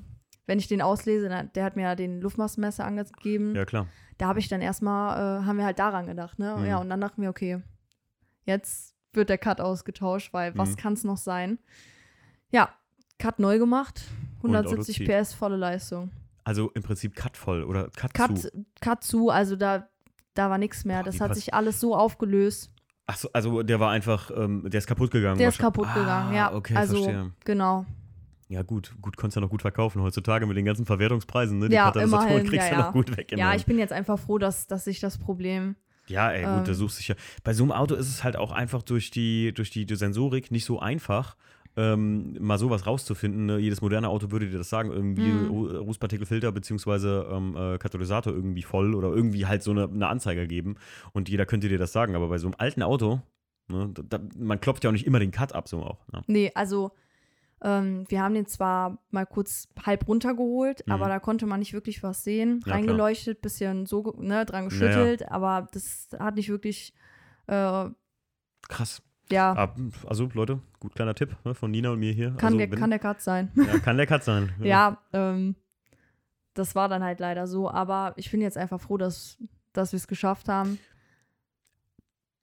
[0.46, 3.86] wenn ich den auslese, dann, der hat mir ja den Luftmassenmesser angegeben Ja, klar.
[4.18, 6.56] da habe ich dann erstmal, äh, haben wir halt daran gedacht, ne?
[6.58, 6.66] Mhm.
[6.66, 7.62] Ja, und dann dachten wir, okay,
[8.44, 10.76] jetzt wird der Cut ausgetauscht, weil was Mhm.
[10.76, 11.58] kann es noch sein?
[12.50, 12.70] Ja,
[13.18, 14.02] Cut neu gemacht,
[14.42, 15.08] Und 170 Auto zieht.
[15.08, 16.10] PS, volle Leistung.
[16.42, 18.50] Also im Prinzip Cut voll oder Cut, Cut, zu.
[18.80, 19.88] Cut zu, also da,
[20.34, 20.98] da war nichts mehr.
[20.98, 22.70] Boah, das hat pass- sich alles so aufgelöst.
[23.06, 25.38] Achso, also der war einfach, ähm, der ist kaputt gegangen.
[25.38, 26.52] Der ist kaputt gegangen, ah, ja.
[26.54, 27.32] Okay, also, verstehe.
[27.44, 27.86] genau.
[28.48, 31.68] Ja, gut, gut, konntest ja noch gut verkaufen heutzutage mit den ganzen Verwertungspreisen, ne?
[31.68, 32.86] Die Ja, Katalysatoren immerhin, kriegst ja, du ja.
[32.86, 33.32] noch gut weg.
[33.34, 35.76] Ja, ich bin jetzt einfach froh, dass, dass sich das Problem.
[36.08, 36.74] Ja, ey, gut, da Ähm.
[36.74, 37.14] suchst du dich ja.
[37.42, 40.50] Bei so einem Auto ist es halt auch einfach durch die, durch die, die Sensorik
[40.50, 41.36] nicht so einfach,
[41.76, 43.46] ähm, mal sowas rauszufinden.
[43.46, 43.58] Ne?
[43.58, 45.46] Jedes moderne Auto würde dir das sagen, irgendwie Mhm.
[45.50, 50.46] Ru- Rußpartikelfilter beziehungsweise ähm, äh, Katalysator irgendwie voll oder irgendwie halt so eine, eine Anzeige
[50.46, 50.76] geben
[51.12, 52.14] und jeder könnte dir das sagen.
[52.14, 53.22] Aber bei so einem alten Auto,
[53.68, 56.06] ne, da, da, man klopft ja auch nicht immer den Cut ab, so auch.
[56.12, 56.22] Ne?
[56.26, 56.92] Nee, also
[57.64, 60.92] ähm, wir haben den zwar mal kurz halb runtergeholt, Mhm.
[60.92, 62.60] aber da konnte man nicht wirklich was sehen.
[62.66, 66.92] Ja, Reingeleuchtet, bisschen so ne, dran geschüttelt, aber das hat nicht wirklich,
[67.48, 67.86] äh,
[68.68, 69.02] Krass.
[69.30, 69.74] ja,
[70.06, 72.32] also Leute, gut kleiner Tipp ne, von Nina und mir hier.
[72.32, 73.50] kann, also, der, wenn- kann der Cut sein.
[73.56, 74.52] ja, kann der Cut sein.
[74.62, 75.54] ja, ähm,
[76.54, 79.38] das war dann halt leider so, aber ich bin jetzt einfach froh, dass,
[79.72, 80.78] dass wir es geschafft haben.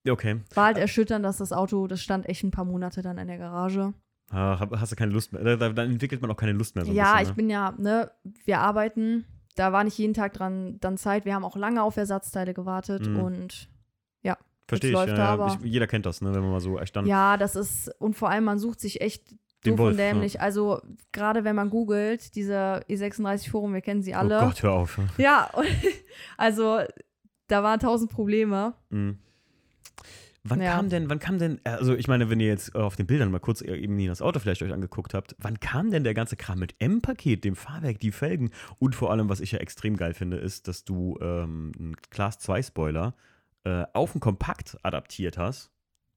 [0.04, 0.42] Ja, Okay.
[0.56, 3.38] War halt erschütternd, dass das Auto, das stand echt ein paar Monate dann in der
[3.38, 3.94] Garage.
[4.32, 5.44] Hab- hast du keine Lust mehr.
[5.44, 7.36] Da, da, dann entwickelt man auch keine Lust mehr so ja, bisschen, ich ne?
[7.36, 8.12] bin ja, ne,
[8.46, 11.26] wir arbeiten, da war nicht jeden Tag dran dann Zeit.
[11.26, 13.20] Wir haben auch lange auf Ersatzteile gewartet Mhm.
[13.20, 13.68] und
[14.68, 14.96] Verstehe ich.
[14.96, 15.48] läuft Ja, ja, aber.
[15.62, 17.10] ich, jeder kennt das, ne, wenn man mal so erstanden.
[17.10, 20.40] ja, das ist, und vor allem, man sucht sich echt Den Wolf, und dämlich.
[20.40, 20.80] Also,
[21.12, 24.40] gerade wenn man googelt, diese E36-Forum, wir kennen sie Oh alle.
[24.40, 24.98] Gott, hör auf.
[25.18, 25.68] Ja, und,
[26.38, 26.80] also,
[27.48, 28.74] da waren tausend Probleme.
[28.92, 29.20] Mhm.
[30.44, 30.76] Wann Ja.
[30.76, 33.30] kam denn, wann kam denn, also ich meine, wenn ihr jetzt äh, auf den Bildern
[33.30, 36.36] mal kurz eben nie das Auto vielleicht euch angeguckt habt, wann kam denn der ganze
[36.36, 38.50] Kram mit M-Paket, dem Fahrwerk, die Felgen
[38.80, 42.40] und vor allem, was ich ja extrem geil finde, ist, dass du ähm, einen Class
[42.40, 43.14] 2 Spoiler
[43.66, 45.70] äh, auf den Kompakt adaptiert hast.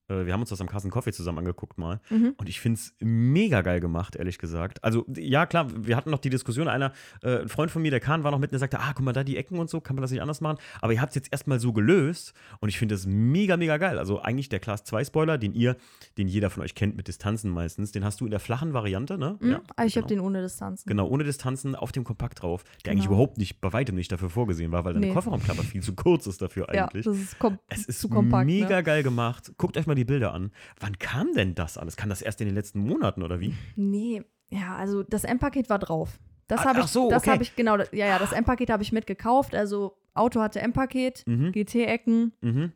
[0.09, 2.01] Äh, wir haben uns das am Carsten Coffee zusammen angeguckt mal.
[2.11, 2.35] Mhm.
[2.37, 4.83] Und ich finde es mega geil gemacht, ehrlich gesagt.
[4.85, 8.01] Also, ja, klar, wir hatten noch die Diskussion, einer, äh, ein Freund von mir, der
[8.01, 9.81] Kahn, war noch mit und der sagte, ah, guck mal, da die Ecken und so,
[9.81, 10.59] kann man das nicht anders machen?
[10.81, 13.99] Aber ihr habt es jetzt erstmal so gelöst und ich finde das mega, mega geil.
[13.99, 15.77] Also, eigentlich der Class 2 Spoiler, den ihr,
[16.19, 19.17] den jeder von euch kennt mit Distanzen meistens, den hast du in der flachen Variante,
[19.19, 19.37] ne?
[19.41, 19.61] Mhm.
[19.77, 20.05] Ah, ich genau.
[20.05, 20.89] habe den ohne Distanzen.
[20.89, 23.17] Genau, ohne Distanzen auf dem Kompakt drauf, der eigentlich Genau.
[23.17, 25.13] überhaupt nicht, bei weitem nicht dafür vorgesehen war, weil deine Nee.
[25.13, 27.05] Kofferraumklappe viel zu kurz ist dafür Ja, eigentlich.
[27.05, 28.47] das ist, kom Es ist zu kompakt.
[28.47, 28.83] mega Ne?
[28.83, 29.53] geil gemacht.
[29.59, 30.51] Guckt euch mal die Bilder an.
[30.81, 31.97] Wann kam denn das alles?
[31.97, 33.55] Kann das erst in den letzten Monaten oder wie?
[33.77, 36.19] Nee, ja, also das M-Paket war drauf.
[36.47, 37.31] Das Ah, habe ich, so, das okay.
[37.31, 39.55] habe ich, genau, ja, ja, das M-Paket habe ich mitgekauft.
[39.55, 41.53] Also Auto hatte M-Paket, Mhm.
[41.53, 42.33] GT-Ecken.
[42.43, 42.73] Mhm.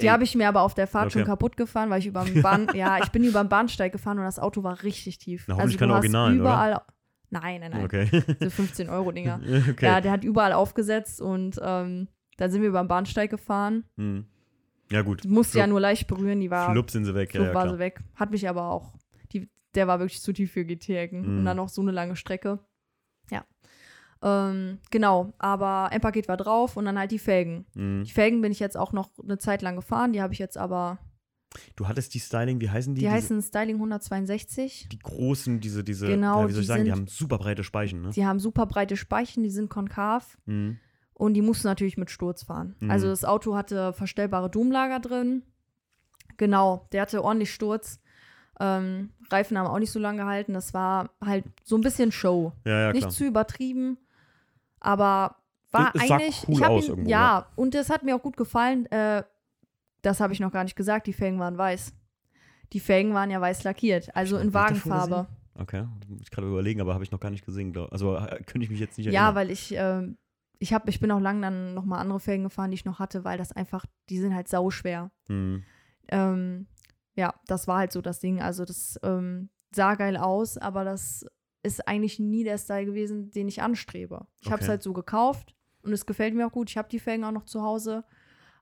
[0.00, 1.30] Die habe ich mir aber auf der Fahrt schon Okay.
[1.30, 4.24] kaputt gefahren, weil ich über den Bahn, ja, ich bin über den Bahnsteig gefahren und
[4.24, 5.44] das Auto war richtig tief.
[5.48, 6.50] Na, also keine hast Originalen, oder?
[6.50, 6.80] überall,
[7.30, 7.84] Nein, nein, nein.
[7.84, 8.08] Okay.
[8.42, 9.40] So 15 Euro Dinger.
[9.70, 9.86] okay.
[9.86, 13.84] Ja, der hat überall aufgesetzt und ähm, dann sind wir über den Bahnsteig gefahren.
[13.96, 14.26] Hm.
[14.92, 15.24] Ja, gut.
[15.24, 17.32] Die musste ja nur leicht berühren, die war Flupp sind sie weg.
[17.34, 17.74] Ja, Flup ja, war klar.
[17.74, 18.00] sie weg.
[18.14, 18.94] Hat mich aber auch,
[19.32, 21.22] die, der war wirklich zu tief für GT-Ecken.
[21.22, 21.38] Mhm.
[21.38, 22.58] Und dann noch so eine lange Strecke.
[23.30, 23.44] Ja.
[24.22, 27.66] Ähm, genau, aber M-Paket war drauf und dann halt die Felgen.
[27.74, 28.04] Hm.
[28.04, 30.12] Die Felgen bin ich jetzt auch noch eine Zeit lang gefahren.
[30.12, 30.98] Die habe ich jetzt aber,
[31.76, 33.00] Du hattest die Styling, wie heißen die?
[33.00, 34.88] die, Diese- heißen Styling 162.
[34.92, 37.36] die großen, diese, diese, Genau, ja, wie soll ich die sagen, die sind- haben super
[37.38, 38.10] breite Speichen, ne?
[38.10, 40.78] Die haben super breite Speichen, die sind konkav Mhm.
[41.14, 42.74] Und die mussten natürlich mit Sturz fahren.
[42.80, 42.90] Mhm.
[42.90, 45.42] Also das Auto hatte verstellbare Domlager drin.
[46.36, 48.00] Genau, der hatte ordentlich Sturz.
[48.60, 50.52] Ähm, Reifen haben auch nicht so lange gehalten.
[50.54, 52.52] Das war halt so ein bisschen Show.
[52.64, 53.98] Ja, ja, nicht zu übertrieben,
[54.80, 55.36] aber
[55.70, 56.44] war Es sah eigentlich.
[56.48, 58.86] cool ich aus ihn, irgendwo, ja, und das hat mir auch gut gefallen.
[58.92, 59.22] Äh,
[60.02, 61.06] das habe ich noch gar nicht gesagt.
[61.06, 61.94] Die Felgen waren weiß.
[62.72, 65.26] Die Felgen waren ja weiß lackiert, also in Wagenfarbe.
[65.58, 65.86] Okay,
[66.20, 67.72] ich gerade überlegen, aber habe ich noch gar nicht gesehen.
[67.72, 67.92] Glaub.
[67.92, 69.34] Also äh, könnte ich mich jetzt nicht Ja, erinnern.
[69.34, 70.16] weil ich, ähm,
[70.62, 73.00] ich habe, ich bin auch lang dann noch mal andere Felgen gefahren, die ich noch
[73.00, 75.10] hatte, weil das einfach, die sind halt sauschwer.
[75.26, 75.64] Hm.
[76.08, 76.68] Ähm,
[77.16, 78.40] ja, das war halt so das Ding.
[78.40, 81.26] Also das ähm, sah geil aus, aber das
[81.64, 84.24] ist eigentlich nie der Style gewesen, den ich anstrebe.
[84.40, 84.70] Ich habe es Okay.
[84.70, 86.70] halt so gekauft und es gefällt mir auch gut.
[86.70, 88.04] Ich habe die Felgen auch noch zu Hause.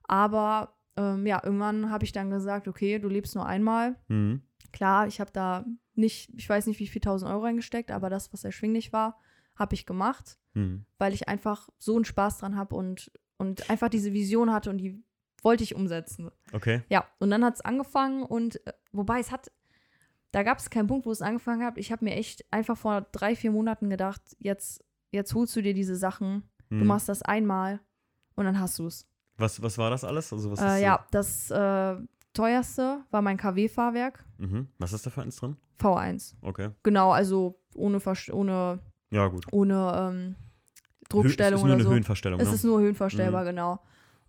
[0.03, 3.95] Aber ähm, ja, irgendwann habe ich dann gesagt, okay, du lebst nur einmal.
[4.09, 4.41] Hm.
[4.73, 8.33] Klar, ich habe da nicht, ich weiß nicht, wie viel tausend Euro reingesteckt, aber das,
[8.33, 9.19] was erschwinglich war,
[9.55, 10.85] habe ich gemacht, Hm.
[10.97, 14.77] weil ich einfach so einen Spaß dran habe und, und einfach diese Vision hatte und
[14.79, 15.01] die
[15.43, 16.29] wollte ich umsetzen.
[16.51, 16.83] Okay.
[16.89, 19.51] Ja, und dann hat es angefangen und äh, wobei es hat,
[20.31, 21.77] da gab es keinen Punkt, wo es angefangen hat.
[21.77, 25.73] Ich habe mir echt einfach vor drei, vier Monaten gedacht, jetzt, jetzt holst du dir
[25.73, 26.87] diese Sachen, du Hm.
[26.87, 27.79] machst das einmal
[28.35, 29.07] und dann hast du es.
[29.37, 30.31] Was, was war das alles?
[30.31, 31.95] Also, was ist Äh, so- ja, das äh,
[32.33, 34.67] teuerste war mein KW-Fahrwerk, Mhm.
[34.79, 35.55] Was ist da für eins drin?
[35.79, 36.35] V1.
[36.41, 36.69] Okay.
[36.83, 38.79] Genau, also ohne, Verst ohne,
[39.11, 39.45] Ja, gut.
[39.51, 41.91] ohne ähm, Hö- Druckstellung ist nur oder eine so.
[41.91, 42.39] Höhenverstellung.
[42.39, 42.55] Es ne?
[42.55, 43.79] ist nur höhenverstellbar, genau.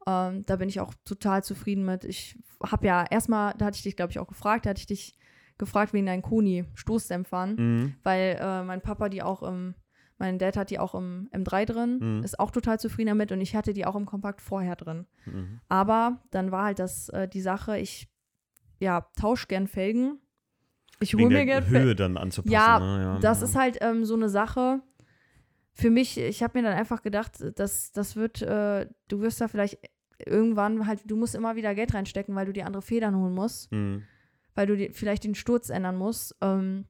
[0.06, 2.04] Ähm, da bin ich auch total zufrieden mit.
[2.04, 4.86] Ich habe ja erstmal, da hatte ich dich, glaube ich, auch gefragt, da hatte ich
[4.86, 5.16] dich
[5.58, 7.94] gefragt wegen deinen Koni-Stoßdämpfern, Mhm.
[8.02, 9.74] weil äh, mein Papa die auch im,
[10.18, 12.24] mein Dad hat die auch im M3 drin, Mhm.
[12.24, 15.06] ist auch total zufrieden damit und ich hatte die auch im Kompakt vorher drin.
[15.26, 15.60] Mhm.
[15.68, 18.08] Aber dann war halt das äh, die Sache, ich
[18.80, 20.18] ja, tausche gern Felgen.
[21.00, 21.86] Ich hole mir der gern Felgen.
[21.86, 22.52] Höhe dann anzupassen.
[22.52, 23.02] Ja, ne?
[23.02, 23.46] ja Das ja.
[23.46, 24.80] ist halt ähm, so eine Sache.
[25.74, 29.48] Für mich, ich habe mir dann einfach gedacht, dass das wird, äh, du wirst da
[29.48, 29.78] vielleicht
[30.24, 33.72] irgendwann halt, du musst immer wieder Geld reinstecken, weil du die andere Federn holen musst,
[33.72, 34.02] Mhm.
[34.54, 36.36] weil du die, vielleicht den Sturz ändern musst.
[36.40, 36.84] Ähm,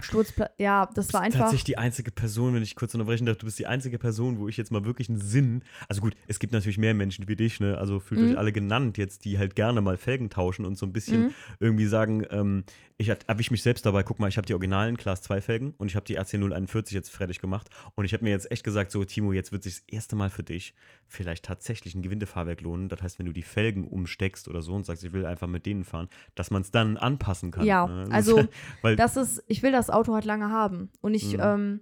[0.00, 1.40] Sturzpla ja, das war einfach.
[1.40, 4.48] tatsächlich die einzige Person, wenn ich kurz unterbrechen darf, du bist die einzige Person, wo
[4.48, 7.60] ich jetzt mal wirklich einen Sinn, also gut, es gibt natürlich mehr Menschen wie dich,
[7.60, 8.30] ne, also fühlt Mhm.
[8.30, 11.30] euch alle genannt jetzt, die halt gerne mal Felgen tauschen und so ein bisschen Mhm.
[11.60, 12.64] irgendwie sagen, ähm,
[13.02, 15.88] ich erwische mich selbst dabei, guck mal, ich habe die originalen Class 2 Felgen und
[15.88, 18.90] ich habe die RC 041 jetzt fertig gemacht und ich habe mir jetzt echt gesagt,
[18.90, 20.74] so Timo, jetzt wird sich das erste Mal für dich
[21.06, 24.86] vielleicht tatsächlich ein Gewindefahrwerk lohnen, das heißt, wenn du die Felgen umsteckst oder so und
[24.86, 27.66] sagst, ich will einfach mit denen fahren, dass man es dann anpassen kann.
[27.66, 28.06] Ja, ne?
[28.10, 28.48] Also
[28.80, 30.90] weil, Das ist, ich will das Auto halt lange haben.
[31.00, 31.40] Und ich, Mhm.
[31.42, 31.80] ähm,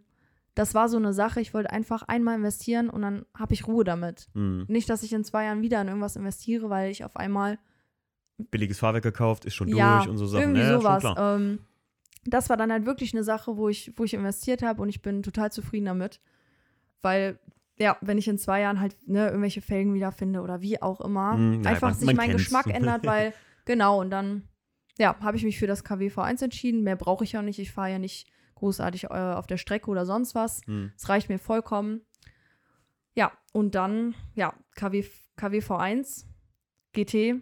[0.57, 3.85] das war so eine Sache, ich wollte einfach einmal investieren und dann habe ich Ruhe
[3.85, 4.29] damit.
[4.35, 4.65] mh.
[4.69, 7.59] Nicht, dass ich in zwei Jahren wieder in irgendwas investiere, weil ich auf einmal
[8.47, 10.43] billiges Fahrwerk gekauft, ist schon ja, durch und so Sachen.
[10.43, 11.05] irgendwie ja, ja, sowas.
[11.19, 11.61] Ähm,
[12.25, 15.03] das war dann halt wirklich eine Sache, wo ich, wo ich investiert habe und ich
[15.03, 16.21] bin total zufrieden damit.
[17.03, 17.39] Weil,
[17.79, 21.35] ja, wenn ich in zwei Jahren halt ne, irgendwelche Felgen wiederfinde oder wie auch immer,
[21.35, 22.33] Hm, ja, einfach man- sich man mein.
[22.33, 23.33] Geschmack ändert, weil,
[23.65, 24.49] genau, und dann,
[24.99, 26.83] ja, habe ich mich für das KW V1 entschieden.
[26.83, 27.59] Mehr brauche ich ja nicht.
[27.59, 30.61] Ich fahre ja nicht großartig äh, auf der Strecke oder sonst was.
[30.67, 30.93] Hm.
[30.95, 32.03] Es reicht mir vollkommen.
[33.15, 35.05] Ja, und dann, ja, KW,
[35.37, 36.27] KW V1,
[36.93, 37.41] GT,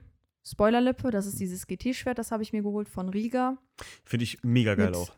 [0.51, 3.59] Spoilerlippe, das ist dieses GT-Schwert, das habe ich mir geholt von Riga.
[4.05, 5.11] Finde ich mega geil Mit- auch.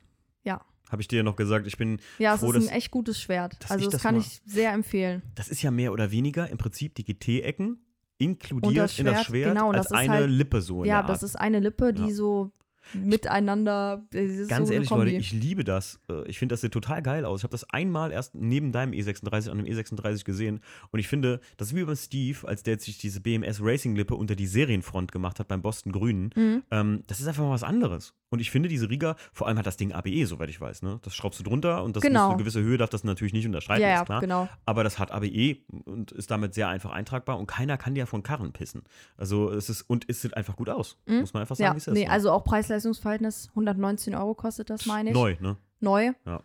[0.44, 0.60] ja.
[0.90, 2.90] Habe ich dir ja noch gesagt, ich bin, Ja, es Froh, ist ein dass- echt
[2.90, 3.56] gutes Schwert.
[3.68, 5.22] Also das das kann mal- ich sehr empfehlen.
[5.36, 7.78] das ist ja mehr oder weniger im Prinzip die GT-Ecken
[8.18, 10.88] inkludiert das in das Schwert, Schwert genau, als das ist eine halt- Lippe so in
[10.90, 12.14] ja, das ist eine Lippe, die Ja.
[12.14, 12.50] so
[12.94, 14.02] miteinander.
[14.48, 15.06] Ganz so ehrlich, Kombi.
[15.06, 16.00] Leute, ich liebe das.
[16.08, 17.40] Äh, Ich finde, das sieht total geil aus.
[17.40, 20.60] Ich habe das einmal erst neben deinem E36 an dem E36 gesehen.
[20.90, 23.96] Und ich finde, das ist wie beim Steve, als der jetzt sich diese BMS Racing
[23.96, 26.30] Lippe unter die Serienfront gemacht hat beim Boston Grünen.
[26.34, 26.62] Mhm.
[26.70, 28.14] Ähm, das ist einfach mal was anderes.
[28.32, 30.82] Und ich finde, diese Riga, vor allem hat das Ding ABE, soweit ich weiß.
[30.82, 31.00] Ne?
[31.02, 32.28] Das schraubst du drunter und das Genau.
[32.28, 34.20] eine gewisse Höhe darf das natürlich nicht unterschreiten, ja, ist klar.
[34.20, 34.48] genau.
[34.66, 38.22] Aber das hat ABE und ist damit sehr einfach eintragbar und keiner kann dir von
[38.22, 38.82] Karren pissen.
[39.16, 40.96] Also es ist, und es sieht einfach gut aus.
[41.06, 41.20] Mhm.
[41.20, 41.94] Muss man einfach sagen, Ja, wie es ist.
[41.94, 42.10] nee, ne?
[42.10, 45.14] also auch Preis-Leistungs-Verhältnis, 119 Euro kostet das, meine ich.
[45.14, 45.56] Neu, ne?
[45.80, 46.12] Neu.
[46.24, 46.42] Ja.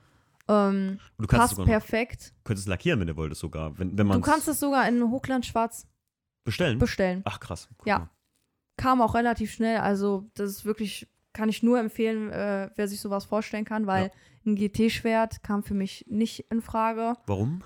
[0.47, 2.33] Ähm, du kannst es passt noch, perfekt.
[2.43, 3.77] könntest es lackieren, wenn du wolltest sogar.
[3.77, 5.87] Wenn, wenn Du kannst es sogar in Hochglanzschwarz
[6.43, 6.79] bestellen.
[6.79, 7.21] bestellen.
[7.25, 7.67] Ach krass.
[7.77, 7.99] Guck Ja.
[7.99, 8.09] mal.
[8.77, 12.99] Kam auch relativ schnell, also das ist wirklich, kann ich nur empfehlen, äh, wer sich
[12.99, 14.11] sowas vorstellen kann, weil Ja.
[14.45, 17.13] ein GT-Schwert kam für mich nicht in Frage.
[17.25, 17.63] Warum?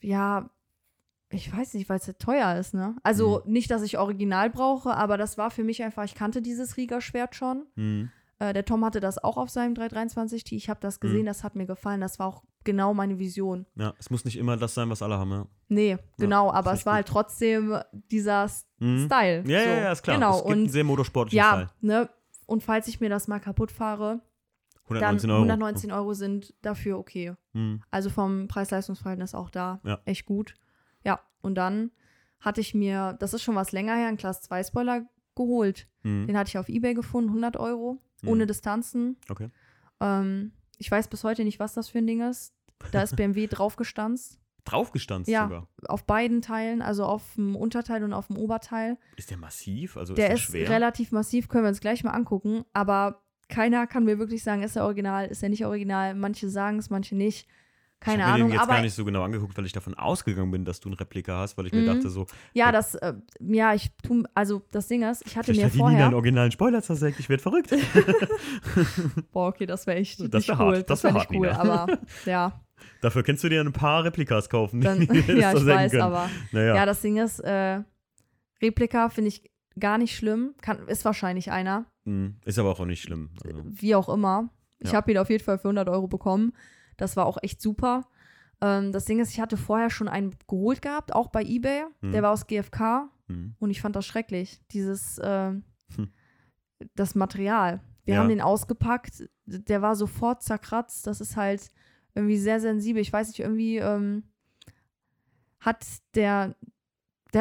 [0.00, 0.50] Ja,
[1.34, 2.96] ich weiß nicht, weil es ja teuer ist, ne?
[3.02, 3.52] Also Mhm.
[3.52, 7.34] nicht, dass ich Original brauche, aber das war für mich einfach, ich kannte dieses Rieger-Schwert
[7.34, 7.66] schon.
[7.76, 8.10] Hm.
[8.40, 10.56] Äh, der Tom hatte das auch auf seinem 323T.
[10.56, 11.26] Ich habe das gesehen, Mhm.
[11.26, 12.00] das hat mir gefallen.
[12.00, 13.64] Das war auch genau meine Vision.
[13.76, 15.30] Ja, es muss nicht immer das sein, was alle haben.
[15.30, 15.46] Ja.
[15.68, 17.76] Nee, genau, aber ist es war halt echt trotzdem
[18.10, 18.48] dieser
[18.80, 19.04] Mhm.
[19.06, 19.44] Style.
[19.46, 19.68] Ja, so.
[19.68, 20.16] ja, ja, ist klar.
[20.16, 21.70] Genau, es gibt und einen sehr motorsportlichen ja, Style.
[21.80, 22.10] ne?
[22.46, 24.20] Und falls ich mir das mal kaputt fahre,
[24.88, 25.40] dann 119 Euro.
[25.42, 27.34] 119 Euro sind dafür okay.
[27.54, 27.82] Hm.
[27.90, 30.00] Also vom Preis-Leistungs-Verhältnis auch da Ja.
[30.04, 30.54] echt gut.
[31.04, 31.90] Ja, und dann
[32.40, 35.86] hatte ich mir, das ist schon was länger her, einen Class 2 Spoiler geholt.
[36.02, 36.26] Hm.
[36.26, 38.28] Den hatte ich auf Ebay gefunden, 100 Euro, Mhm.
[38.28, 39.16] ohne Distanzen.
[39.28, 39.50] Okay.
[40.00, 42.52] Ähm, ich weiß bis heute nicht, was das für ein Ding ist.
[42.92, 44.38] Da ist BMW draufgestanzt.
[44.64, 45.44] Draufgestanzt Ja.
[45.44, 45.68] sogar.
[45.88, 48.96] Auf beiden Teilen, also auf dem Unterteil und auf dem Oberteil.
[49.16, 49.96] Ist der massiv?
[49.96, 50.70] Also Der ist der ist schwer?
[50.70, 52.64] relativ massiv, können wir uns gleich mal angucken.
[52.72, 56.14] Aber keiner kann mir wirklich sagen, ist er original, ist er nicht original.
[56.14, 57.46] Manche sagen es, manche nicht.
[58.04, 58.48] Keine ich habe mir Ahnung.
[58.50, 60.94] den jetzt gar nicht so genau angeguckt, weil ich davon ausgegangen bin, dass du ein
[60.94, 61.86] Replika hast, weil ich mir Mhm.
[61.86, 65.64] dachte so, ja, das, äh, ja, ich tu, also das Ding ist, ich hatte mir
[65.64, 66.04] hat vorher.
[66.06, 67.72] einen originalen Spoiler zersägt, ich werde verrückt.
[69.32, 70.76] Boah, okay, das wäre echt Das nicht wär cool.
[70.76, 71.60] hart, Das das wär wäre hart, nicht cool, Nina.
[71.60, 72.60] aber ja,
[73.00, 74.80] Dafür kannst du dir ein paar Replikas kaufen.
[74.80, 76.02] dann, ja, ich weiß, können.
[76.02, 76.74] aber Naja.
[76.74, 77.80] ja, das Ding ist, äh,
[78.62, 80.54] Replika finde ich gar nicht schlimm.
[80.60, 81.86] Kann, ist wahrscheinlich einer.
[82.04, 83.30] Hm, Ist aber auch nicht schlimm.
[83.44, 83.62] Also.
[83.64, 84.50] wie auch immer.
[84.80, 84.96] Ich Ja.
[84.98, 86.52] habe ihn auf jeden Fall für 100 Euro bekommen.
[86.96, 88.06] Das war auch echt super.
[88.60, 91.84] Ähm, das Ding ist, ich hatte vorher schon einen geholt gehabt, auch bei eBay.
[92.00, 92.12] Mhm.
[92.12, 93.54] Der war aus GFK Hm.
[93.58, 94.60] und ich fand das schrecklich.
[94.70, 95.62] Dieses, äh, Hm.
[96.94, 97.80] das Material.
[98.04, 98.20] Wir Ja.
[98.20, 101.06] haben den ausgepackt, der war sofort zerkratzt.
[101.06, 101.68] Das ist halt
[102.14, 103.00] irgendwie sehr sensibel.
[103.00, 104.24] Ich weiß nicht, irgendwie ähm,
[105.60, 106.54] hat der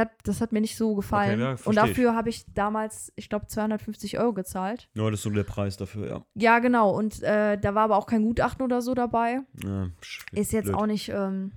[0.02, 1.40] hat, das hat mir nicht so gefallen.
[1.40, 4.90] ja, und dafür habe ich damals, ich glaube, 250 Euro gezahlt.
[4.94, 6.26] Ja, das ist so der Preis dafür, ja.
[6.36, 6.92] Ja, genau.
[6.92, 9.40] Und äh, da war aber auch kein Gutachten oder so dabei.
[9.64, 9.90] ja
[10.32, 10.76] Ist jetzt blöd.
[10.78, 11.52] auch nicht ähm,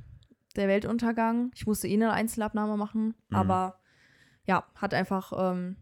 [0.56, 1.50] der Weltuntergang.
[1.54, 3.14] Ich musste eh eine Einzelabnahme machen.
[3.28, 3.36] Mhm.
[3.36, 3.78] Aber
[4.46, 5.76] ja, hat einfach, ähm,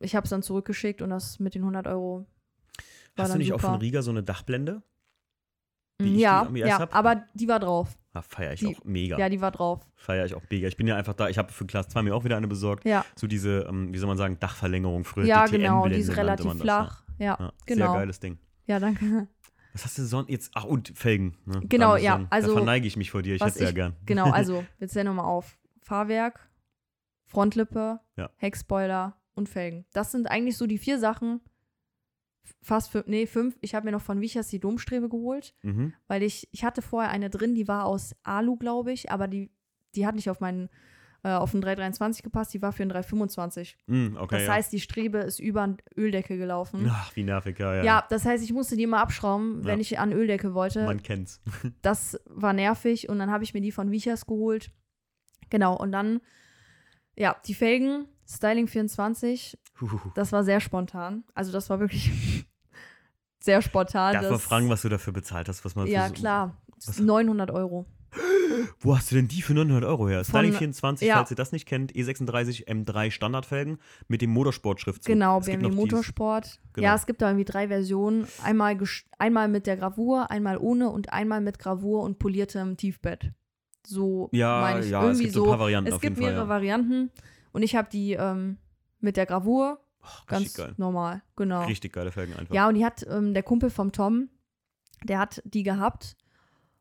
[0.00, 2.26] ich habe es dann zurückgeschickt und das mit den 100 Euro
[3.16, 3.72] war Hast du nicht auch super.
[3.72, 4.82] von Riga so eine Dachblende?
[6.00, 6.94] ja, ja, hab?
[6.94, 7.97] aber die war drauf.
[8.14, 9.18] Ah, feier ich Die- auch mega.
[9.18, 9.80] Ja, die war drauf.
[9.94, 10.66] Feier ich auch mega.
[10.66, 12.84] Ich bin ja einfach da, ich habe für Class 2 mir auch wieder eine besorgt.
[12.84, 15.24] Ja, So diese, ähm, wie soll man sagen, Dachverlängerung früher.
[15.26, 15.88] ja DTM genau.
[15.88, 17.04] Die ist relativ man das, flach.
[17.18, 17.36] Ja, Ja.
[17.40, 17.90] Ja, genau.
[17.92, 18.38] Sehr geiles Ding.
[18.66, 19.28] Ja, danke.
[19.74, 20.50] Was hast du sonst jetzt?
[20.54, 21.36] Ach, und Felgen.
[21.44, 21.60] Ne?
[21.68, 23.34] Genau, ja, sagen, also, Da verneige ich mich vor dir.
[23.34, 23.94] Ich hätte sehr ich- gern.
[24.06, 25.58] Genau, also, jetzt zähl nochmal auf.
[25.82, 26.48] Fahrwerk,
[27.26, 28.30] Frontlippe, Ja.
[28.36, 29.84] Heckspoiler und Felgen.
[29.92, 31.40] Das sind eigentlich so die vier Sachen.
[32.62, 33.56] Fast fünf, nee, fünf.
[33.60, 35.92] Ich habe mir noch von Wichers die Domstrebe geholt, Mhm.
[36.06, 39.50] weil ich, ich hatte vorher eine drin, die war aus Alu, glaube ich, aber die,
[39.94, 40.68] die hat nicht auf meinen,
[41.24, 43.76] äh, auf den 323 gepasst, die war für einen 325.
[43.86, 44.52] Mm, okay, Das ja.
[44.54, 46.86] heißt, die Strebe ist über eine Öldecke gelaufen.
[46.88, 47.82] Ach, wie nervig, ja, ja.
[47.84, 49.80] Ja, das heißt, ich musste die immer abschrauben, wenn Ja.
[49.80, 50.84] ich an Öldecke wollte.
[50.84, 51.40] Man kennt's.
[51.82, 54.70] Das war nervig und dann habe ich mir die von Wichers geholt.
[55.50, 56.20] Genau, und dann,
[57.16, 60.10] ja, die Felgen, Styling 24, Huhuhu.
[60.14, 61.24] das war sehr spontan.
[61.34, 62.10] Also, das war wirklich
[63.40, 64.14] sehr spontan.
[64.14, 65.64] Darf man fragen, was du dafür bezahlt hast?
[65.64, 66.56] Was man Ja, so, klar.
[66.84, 67.86] Was- 900 Euro.
[68.80, 70.24] Wo hast du denn die für 900 Euro her?
[70.24, 71.16] Styling Von- 24, ja.
[71.16, 75.06] falls ihr das nicht kennt, E E36 M3 Standardfelgen mit dem Motorsport-Schriftzug.
[75.06, 76.58] Genau, Es BMW Motorsport.
[76.72, 76.86] Genau.
[76.86, 78.26] Ja, es gibt da irgendwie drei Versionen.
[78.42, 78.78] Einmal,
[79.18, 83.32] einmal mit der Gravur, einmal ohne und einmal mit Gravur und poliertem Tiefbett.
[83.86, 84.90] So Ja, meine ich.
[84.90, 86.48] ja, es irgendwie gibt so ein paar Varianten Es gibt jeden Fall, mehrere ja.
[86.48, 87.10] Varianten.
[87.52, 88.58] Und ich habe die ähm,
[89.00, 89.80] mit der Gravur.
[90.00, 90.74] Ach, Ganz geil.
[90.76, 91.64] normal, genau.
[91.64, 92.54] Richtig geile Felgen einfach.
[92.54, 94.28] Ja, und die hat ähm, der Kumpel vom Tom,
[95.04, 96.16] der hat die gehabt.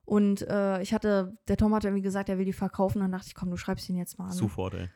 [0.05, 2.99] Und äh, ich hatte, der Tom hat irgendwie gesagt, er will die verkaufen.
[3.01, 4.31] Dann dachte ich, komm, du schreibst ihn jetzt mal an.
[4.31, 4.87] Sofort, ey.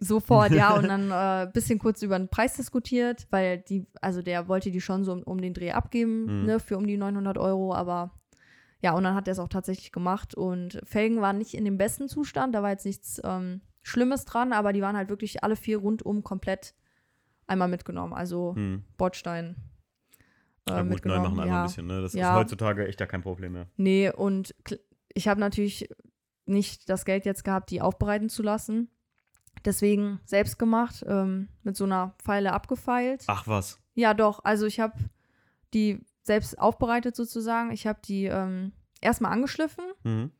[0.00, 0.74] Sofort, ja.
[0.76, 4.70] Und dann ein äh, bisschen kurz über den Preis diskutiert, weil die, also der wollte
[4.70, 6.44] die schon so um, um den Dreh abgeben, Mhm.
[6.46, 7.74] ne, für um die 900 Euro.
[7.74, 8.10] Aber
[8.82, 10.34] ja, und dann hat er es auch tatsächlich gemacht.
[10.34, 14.52] Und Felgen waren nicht in dem besten Zustand, da war jetzt nichts ähm, Schlimmes dran,
[14.52, 16.74] aber die waren halt wirklich alle vier rundum komplett
[17.46, 18.12] einmal mitgenommen.
[18.12, 18.84] Also Hm.
[18.96, 19.56] Bordstein.
[20.66, 21.22] Äh, Ja, gut, neu mitgenommen.
[21.22, 21.60] machen einmal ja.
[21.62, 22.02] ein bisschen, ne?
[22.02, 22.30] Das Ja.
[22.32, 23.66] ist heutzutage echt ja kein Problem mehr.
[23.76, 24.54] Nee, und
[25.14, 25.88] ich habe natürlich
[26.46, 28.88] nicht das Geld jetzt gehabt, die aufbereiten zu lassen.
[29.64, 33.24] Deswegen selbst gemacht, ähm, mit so einer Pfeile abgefeilt.
[33.26, 33.80] Ach was.
[33.94, 34.44] Ja, doch.
[34.44, 34.94] Also ich habe
[35.74, 37.72] die selbst aufbereitet sozusagen.
[37.72, 40.30] Ich habe die ähm, erstmal angeschliffen Mhm.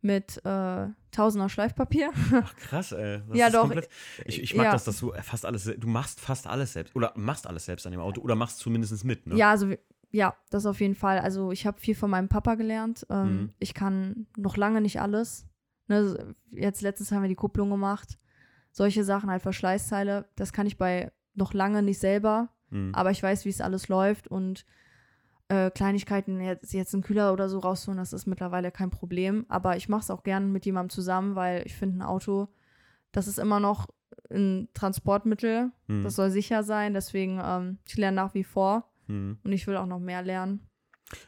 [0.00, 2.10] mit äh, Tausender Schleifpapier.
[2.32, 3.20] Ach krass, ey.
[3.28, 3.60] Das Ja, doch.
[3.62, 3.88] komplett-
[4.24, 4.72] Ich, ich mag Ja.
[4.72, 6.96] das, dass du fast alles, du machst fast alles selbst.
[6.96, 8.20] Oder machst alles selbst an dem Auto.
[8.20, 9.36] Oder machst zumindest mit, ne?
[9.36, 9.72] Ja, also
[10.10, 11.18] ja, das auf jeden Fall.
[11.20, 13.06] Also ich habe viel von meinem Papa gelernt.
[13.10, 13.52] Ähm, Mhm.
[13.58, 15.46] Ich kann noch lange nicht alles.
[15.88, 18.18] Ne, jetzt letztens haben wir die Kupplung gemacht.
[18.70, 22.48] Solche Sachen, halt Verschleißteile, das kann ich bei noch lange nicht selber.
[22.70, 22.94] Mhm.
[22.94, 24.64] Aber ich weiß, wie es alles läuft und
[25.52, 29.44] äh, Kleinigkeiten, jetzt, jetzt einen Kühler oder so rausholen, das ist mittlerweile kein Problem.
[29.48, 32.48] Aber ich mache es auch gern mit jemandem zusammen, weil ich finde, ein Auto,
[33.12, 33.88] das ist immer noch
[34.30, 35.70] ein Transportmittel.
[35.88, 36.04] Mhm.
[36.04, 36.94] Das soll sicher sein.
[36.94, 39.38] Deswegen, ähm, ich lerne nach wie vor Mhm.
[39.42, 40.60] und ich will auch noch mehr lernen.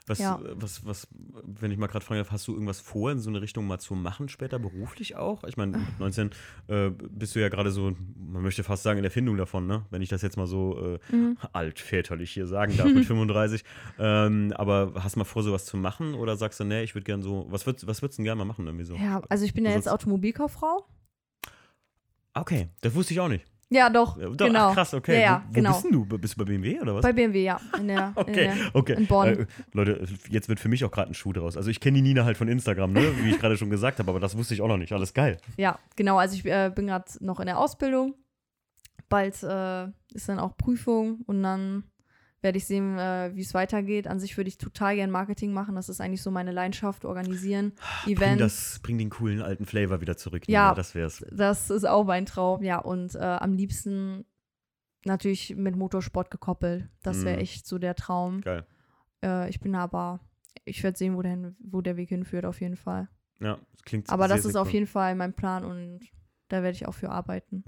[0.07, 0.41] Was, Ja.
[0.43, 1.09] was, was,
[1.43, 3.79] wenn ich mal gerade fragen darf, hast du irgendwas vor, in so eine Richtung mal
[3.79, 5.45] zu machen, später beruflich auch?
[5.45, 6.31] Ich meine, mit 19
[6.69, 9.85] äh, bist du ja gerade so, man möchte fast sagen, in der Findung davon, ne?
[9.91, 11.37] Wenn ich das jetzt mal so äh, Mhm.
[11.53, 13.65] altväterlich hier sagen darf mit 35.
[13.99, 16.15] Ähm, aber hast du mal vor, sowas zu machen?
[16.15, 18.39] Oder sagst du, nee, ich würde gern so, was würdest, was würdest du denn gerne
[18.39, 18.67] mal machen?
[18.67, 18.95] Irgendwie so?
[18.97, 20.87] Ja, also ich bin ja Du jetzt Automobilkauffrau.
[22.35, 23.45] Okay, das wusste ich auch nicht.
[23.71, 24.69] Ja, doch, Ja, doch, genau.
[24.69, 25.15] Ach, krass, okay.
[25.15, 25.71] Ja, ja, wo, wo genau.
[25.73, 26.05] bist denn du?
[26.19, 27.03] Bist du bei BMW oder was?
[27.03, 27.61] Bei BMW, ja.
[27.79, 28.95] In der, in Okay, der, okay.
[28.95, 29.29] in Bonn.
[29.29, 31.57] Äh, Leute, jetzt wird für mich auch gerade ein Schuh draus.
[31.57, 33.13] Also ich kenne die Nina halt von Instagram, ne?
[33.23, 34.93] wie ich gerade schon gesagt habe, aber das wusste ich auch noch nicht.
[34.93, 35.39] Alles geil.
[35.57, 36.19] Ja, genau.
[36.19, 38.15] Also ich äh, bin gerade noch in der Ausbildung.
[39.09, 41.85] Bald äh, ist dann auch Prüfung und dann
[42.45, 44.07] werde ich sehen, äh, wie es weitergeht.
[44.07, 45.75] An sich würde ich total gern Marketing machen.
[45.75, 47.73] Das ist eigentlich so meine Leidenschaft, organisieren,
[48.05, 48.39] Bring, Events.
[48.39, 50.45] das, bring den coolen alten Flavor wieder zurück.
[50.47, 50.67] Ja.
[50.67, 51.25] Nina, das wär's.
[51.33, 52.79] Das ist auch mein Traum, ja.
[52.79, 54.25] Und äh, am liebsten
[55.05, 56.89] natürlich mit Motorsport gekoppelt.
[57.03, 57.43] Das wäre Mhm.
[57.43, 58.41] echt so der Traum.
[58.43, 58.65] Geil.
[59.25, 60.21] Äh, ich bin aber,
[60.65, 63.09] ich werde sehen, wo der, wo der Weg hinführt, auf jeden Fall.
[63.41, 64.75] Ja, das klingt Aber sehr, das sehr ist auf cool.
[64.75, 66.01] jeden Fall mein Plan und
[66.49, 67.65] da werde ich auch für arbeiten.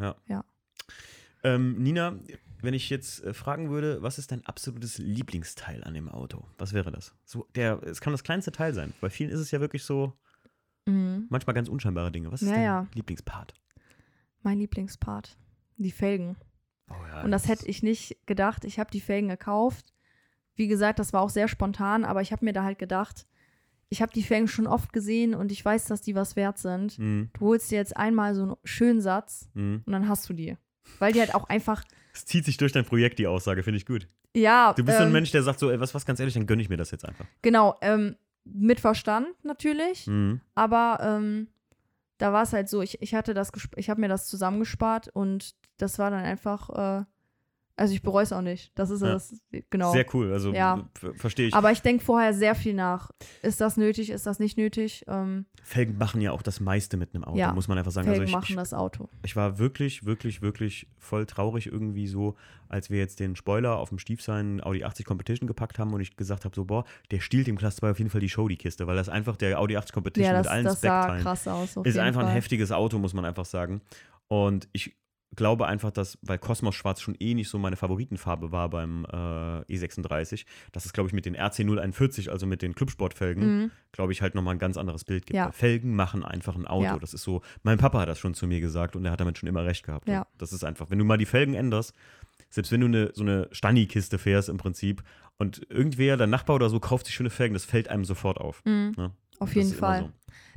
[1.43, 2.19] Ähm, Nina,
[2.63, 6.45] wenn ich jetzt äh, fragen würde, was ist dein absolutes Lieblingsteil an dem Auto?
[6.59, 7.15] Was wäre das?
[7.25, 8.93] So, der, es kann das kleinste Teil sein.
[9.01, 10.13] Bei vielen ist es ja wirklich so,
[10.89, 11.27] Mhm.
[11.31, 12.31] manchmal ganz unscheinbare Dinge.
[12.31, 12.87] Was ist Ja, dein ja.
[12.95, 13.55] Lieblingspart?
[14.43, 15.37] Mein Lieblingspart.
[15.79, 16.37] Die Felgen.
[16.89, 18.65] Oh, ja, Und das hätte ich nicht gedacht.
[18.65, 19.93] Ich habe die Felgen gekauft.
[20.55, 23.27] Wie gesagt, das war auch sehr spontan, aber ich habe mir da halt gedacht,
[23.89, 26.99] ich habe die Felgen schon oft gesehen und ich weiß, dass die was wert sind.
[26.99, 27.31] Mhm.
[27.35, 29.83] Du holst dir jetzt einmal so einen schönen Satz Mhm.
[29.85, 30.57] und dann hast du die.
[31.01, 31.83] Weil die halt auch einfach,
[32.17, 34.09] Es zieht sich durch dein Projekt, die Aussage, finde ich gut.
[34.35, 34.73] ja.
[34.75, 36.47] Du bist so ein ähm, Mensch, der sagt so, ey, was, was ganz ehrlich, dann
[36.47, 37.27] gönne ich mir das jetzt einfach.
[37.43, 40.41] Genau, ähm, mit Verstand natürlich, Mhm.
[40.55, 41.49] aber ähm,
[42.19, 45.55] da war es halt so, ich, ich hatte das, ich habe mir das zusammengespart und
[45.77, 47.05] das war dann einfach, äh,
[47.77, 48.73] also ich bereue es auch nicht.
[48.75, 49.13] Das ist Ja.
[49.13, 49.35] das,
[49.71, 49.93] genau.
[49.93, 50.89] Sehr cool, also Ja.
[50.95, 51.55] ver- verstehe ich.
[51.55, 53.11] Aber ich denke vorher sehr viel nach.
[53.43, 54.11] Ist das nötig?
[54.11, 55.05] Ist das nicht nötig?
[55.09, 58.07] Ähm, Felgen machen ja auch das meiste mit einem Auto, Ja, muss man einfach sagen.
[58.07, 59.09] Felgen also ich, machen das Auto.
[59.25, 62.35] ich war wirklich, wirklich, wirklich voll traurig irgendwie so,
[62.69, 66.17] als wir jetzt den Spoiler auf dem Stiefsein Audi 80 Competition gepackt haben und ich
[66.17, 68.57] gesagt habe so, boah, der stiehlt dem Class 2 auf jeden Fall die Show, die
[68.57, 71.23] Kiste, weil das einfach der Audi 80 Competition Ja, mit das, allen das sah Speckteilen
[71.23, 71.77] krass aus.
[71.85, 72.31] Ist einfach Fall.
[72.31, 73.83] ein heftiges Auto, muss man einfach sagen.
[74.29, 74.97] Und ich
[75.35, 79.17] glaube einfach, dass, weil Cosmos Schwarz schon eh nicht so meine Favoritenfarbe war beim äh,
[79.75, 83.71] E36, dass es, glaube ich, mit den RC041, also mit den Clubsportfelgen, Mhm.
[83.93, 85.37] glaube ich, halt nochmal ein ganz anderes Bild gibt.
[85.37, 85.51] Ja.
[85.53, 86.85] Felgen machen einfach ein Auto.
[86.85, 86.99] Ja.
[86.99, 89.37] Das ist so, mein Papa hat das schon zu mir gesagt und er hat damit
[89.39, 90.09] schon immer recht gehabt.
[90.09, 90.27] Ja.
[90.39, 91.93] Das ist einfach, wenn du mal die Felgen änderst,
[92.49, 95.03] selbst wenn du eine, so eine Stani-Kiste fährst im Prinzip
[95.39, 98.63] und irgendwer, dein Nachbar oder so, kauft sich schöne Felgen, das fällt einem sofort auf.
[98.65, 98.93] Mhm.
[98.97, 99.11] Ja,
[99.41, 100.03] Auf jeden Fall.
[100.03, 100.11] so.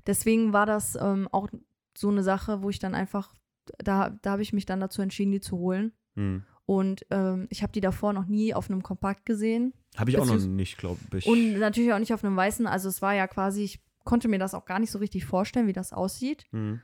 [0.08, 1.50] Deswegen war das ähm, auch
[1.98, 3.34] so eine Sache, wo ich dann einfach,
[3.78, 5.94] da, da habe ich mich dann dazu entschieden, die zu holen.
[6.16, 6.44] Hm.
[6.66, 9.74] Und ähm, ich habe die davor noch nie auf einem Kompakt gesehen.
[9.98, 11.26] Habe ich auch noch nicht, glaube ich.
[11.26, 12.68] Und natürlich auch nicht auf einem weißen.
[12.68, 15.68] Also es war ja quasi, ich konnte mir das auch gar nicht so richtig vorstellen,
[15.68, 16.46] wie das aussieht.
[16.52, 16.82] Hm.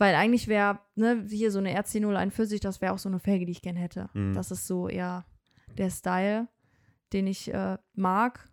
[0.00, 3.52] Weil eigentlich wäre, ne, hier so eine RC041, das wäre auch so eine Felge, die
[3.52, 4.08] ich gern hätte.
[4.14, 4.32] Mhm.
[4.32, 5.26] Das ist so eher
[5.76, 6.48] der Style,
[7.12, 8.48] den ich äh, mag.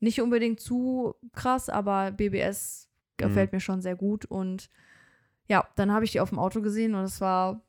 [0.00, 4.24] Nicht unbedingt zu krass, aber BBS gefällt mir schon sehr gut.
[4.24, 4.68] Und
[5.50, 7.60] ja, dann habe ich die auf dem Auto gesehen und es war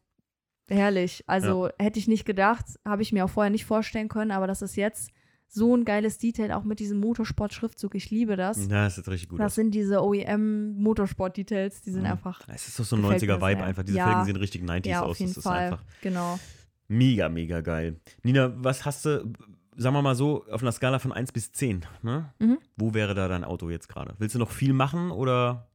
[0.70, 1.24] herrlich.
[1.28, 4.62] Also hätte ich nicht gedacht, habe ich mir auch vorher nicht vorstellen können, aber das
[4.62, 5.10] ist jetzt
[5.48, 7.94] so ein geiles Detail, auch mit diesem Motorsport-Schriftzug.
[7.96, 8.68] Ich liebe das.
[8.68, 9.56] Ja, das sieht richtig gut Das aus.
[9.56, 12.12] sind diese OEM-Motorsport-Details, die sind Mhm.
[12.12, 12.42] einfach.
[12.48, 13.66] Es ist doch so ein gefällt mir 90er-Vibe sehr.
[13.66, 13.84] einfach.
[13.84, 14.06] Diese Ja.
[14.08, 15.12] Felgen sehen richtig 90s Ja, aus.
[15.12, 15.60] auf jeden das ist Fall.
[15.60, 16.40] einfach Genau.
[16.88, 18.00] mega, mega geil.
[18.24, 19.34] Nina, was hast du,
[19.76, 22.34] sagen wir mal so, auf einer Skala von 1 bis 10, ne?
[22.40, 22.60] Mhm.
[22.78, 24.16] Wo wäre da dein Auto jetzt gerade?
[24.20, 25.68] Willst du noch viel machen oder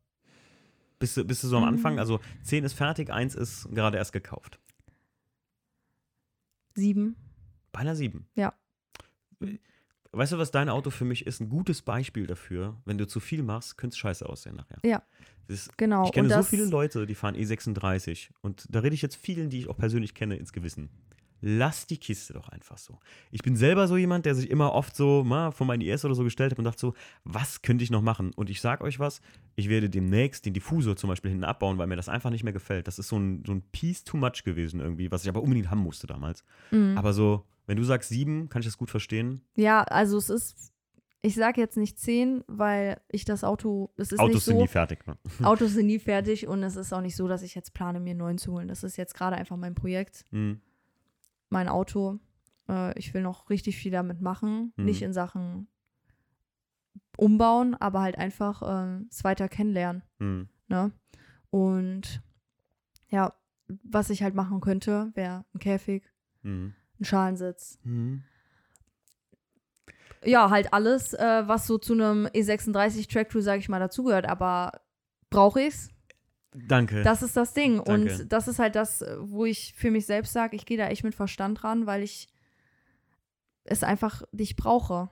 [0.99, 1.69] bist du, bist du so am Mhm.
[1.69, 1.99] Anfang?
[1.99, 4.59] Also 10 ist fertig, 1 ist gerade erst gekauft.
[6.75, 7.17] Sieben.
[7.73, 8.27] Bei einer 7.
[8.35, 8.55] Ja.
[10.13, 11.41] Weißt du, was dein Auto für mich ist?
[11.41, 12.81] Ein gutes Beispiel dafür.
[12.85, 14.79] Wenn du zu viel machst, könnte es scheiße aussehen nachher.
[14.85, 15.03] Ja.
[15.49, 16.05] Ist, Genau.
[16.07, 19.61] ich kenne so viele Leute, die fahren E36 und da rede ich jetzt vielen, die
[19.61, 20.89] ich auch persönlich kenne, ins Gewissen.
[21.41, 22.99] Lass die Kiste doch einfach so.
[23.31, 26.15] Ich bin selber so jemand, der sich immer oft so mal vor meinen IS oder
[26.15, 28.33] so gestellt hat und dachte so, was könnte ich noch machen?
[28.35, 29.21] Und ich sag euch was,
[29.55, 32.53] ich werde demnächst den Diffusor zum Beispiel hinten abbauen, weil mir das einfach nicht mehr
[32.53, 32.89] gefällt.
[32.89, 35.71] Das ist so ein, so ein Piece too much gewesen irgendwie, was ich aber unbedingt
[35.71, 36.45] haben musste damals.
[36.71, 36.97] Mhm.
[36.97, 39.43] Aber so, wenn du sagst sieben, kann ich das gut verstehen.
[39.57, 40.73] Ja, also es ist,
[41.23, 44.61] ich sage jetzt nicht zehn, weil ich das Auto, es ist Autos nicht sind so,
[44.63, 45.07] nie fertig.
[45.07, 45.17] Ne?
[45.43, 48.15] Autos sind nie fertig und es ist auch nicht so, dass ich jetzt plane, mir
[48.15, 48.69] neuen zu holen.
[48.69, 50.61] Das ist jetzt gerade einfach mein Projekt, Mhm.
[51.49, 52.19] Mein Auto.
[52.69, 54.85] Äh, ich will noch richtig viel damit machen, Mhm.
[54.85, 55.69] nicht in Sachen
[57.17, 60.03] umbauen, aber halt einfach äh, es weiter kennenlernen.
[60.19, 60.49] Mhm.
[60.69, 60.93] Ne?
[61.51, 62.23] Und
[63.09, 63.33] ja,
[63.83, 66.05] was ich halt machen könnte, wäre ein Käfig,
[66.43, 66.75] Mhm.
[67.01, 67.79] ein Schalensitz.
[67.85, 68.23] Mhm.
[70.25, 74.27] Ja, halt alles, äh, was so zu einem E36 Track-Crew, sage ich mal, dazugehört.
[74.27, 74.73] Aber
[75.31, 75.91] brauche ich's?
[76.69, 77.03] Danke.
[77.03, 77.83] Das ist das Ding.
[77.85, 77.93] Danke.
[77.93, 81.05] Und das ist halt das, wo ich für mich selbst sage, ich gehe da echt
[81.05, 82.29] mit Verstand ran, weil ich
[83.65, 85.11] es einfach nicht brauche.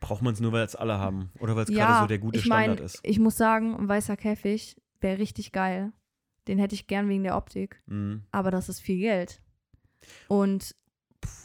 [0.00, 1.30] Braucht man es nur, weil es alle haben?
[1.40, 3.00] Oder weil es gerade Ja, so der gute ich mein, Standard ist?
[3.02, 5.92] ich muss sagen, ein weißer Käfig wäre richtig geil.
[6.46, 7.80] Den hätte ich gern wegen der Optik.
[7.86, 8.22] Mhm.
[8.30, 9.40] Aber das ist viel Geld.
[10.28, 10.76] Und,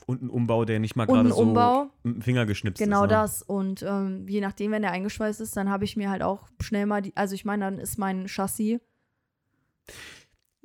[0.05, 3.09] Und ein Umbau, der nicht mal gerade so Umbau, mit dem Finger geschnipst genau ist.
[3.11, 3.15] ne?
[3.15, 3.41] das.
[3.41, 6.85] Und ähm, je nachdem, wenn der eingeschweißt ist, dann habe ich mir halt auch schnell
[6.85, 8.81] mal die, also ich meine, dann ist mein Chassis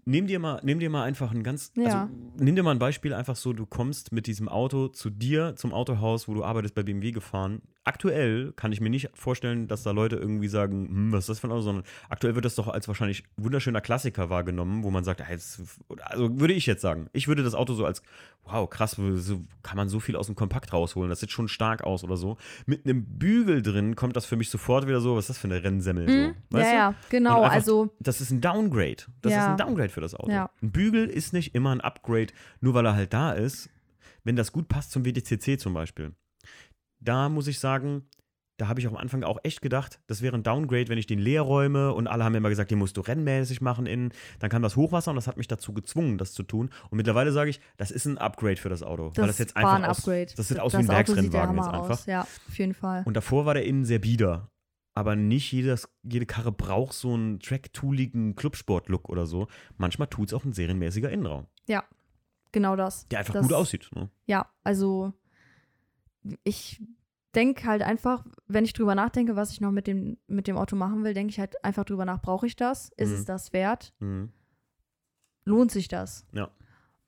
[0.07, 1.85] Nimm dir mal, nimm dir mal einfach ein ganz, Ja.
[1.85, 1.99] also
[2.39, 5.73] nimm dir mal ein Beispiel einfach so, du kommst mit diesem Auto zu dir zum
[5.73, 7.63] Autohaus, wo du arbeitest bei BMW gefahren.
[7.85, 11.39] Aktuell kann ich mir nicht vorstellen, dass da Leute irgendwie sagen, hm, was ist das
[11.41, 15.05] für ein Auto, sondern aktuell wird das doch als wahrscheinlich wunderschöner Klassiker wahrgenommen, wo man
[15.05, 15.61] sagt, ah, jetzt,
[16.01, 18.03] also würde ich jetzt sagen, ich würde das Auto so als,
[18.45, 21.85] wow, krass, so kann man so viel aus dem Kompakt rausholen, das sieht schon stark
[21.85, 22.39] aus oder so.
[22.67, 25.49] Mit einem Bügel drin kommt das für mich sofort wieder so, was ist das für
[25.49, 26.07] eine Rennsemmel?
[26.07, 26.35] Mhm.
[26.51, 27.43] So, weißt ja, ja, genau.
[27.43, 29.05] Einfach- Also, Das ist ein Downgrade.
[29.21, 29.39] Das Ja.
[29.45, 30.31] ist ein Downgrade für das Auto.
[30.31, 30.49] Ja.
[30.63, 33.69] Ein Bügel ist nicht immer ein Upgrade, nur weil er halt da ist.
[34.25, 36.13] Wenn das gut passt zum WTCC zum Beispiel.
[37.05, 38.09] Da muss ich sagen,
[38.57, 41.07] da habe ich auch am Anfang auch echt gedacht, das wäre ein Downgrade, wenn ich
[41.07, 44.13] den leer räume und alle haben mir immer gesagt, den musst du rennmäßig machen innen.
[44.39, 46.71] Dann kam das Hochwasser und das hat mich dazu gezwungen, das zu tun.
[46.89, 49.09] Und mittlerweile sage ich, das ist ein Upgrade für das Auto.
[49.09, 50.33] das, weil das jetzt war einfach ein aus, Upgrade.
[50.37, 51.91] Das sieht aus wie ein Werksrennwagen jetzt einfach.
[51.91, 52.07] Aus.
[52.07, 53.03] Ja, auf jeden Fall.
[53.07, 54.49] Und davor war der innen sehr bieder.
[54.97, 59.49] Aber nicht jedes, jede Karre braucht so einen track-tooligen Clubsport-Look oder so.
[59.77, 61.49] Manchmal tut es auch ein serienmäßiger Innenraum,
[62.53, 63.09] genau das.
[63.09, 63.91] der einfach Das- gut aussieht.
[63.97, 64.09] Ne?
[64.27, 65.13] Ja, also
[66.45, 66.83] ich
[67.35, 70.77] denke halt einfach, wenn ich drüber nachdenke, was ich noch mit dem, mit dem Auto
[70.77, 72.91] machen will, denke ich halt einfach drüber nach, brauche ich das?
[72.97, 73.15] Ist Mhm.
[73.17, 73.93] es das wert?
[73.99, 74.31] Mhm.
[75.45, 76.27] Lohnt sich das?
[76.33, 76.51] Ja.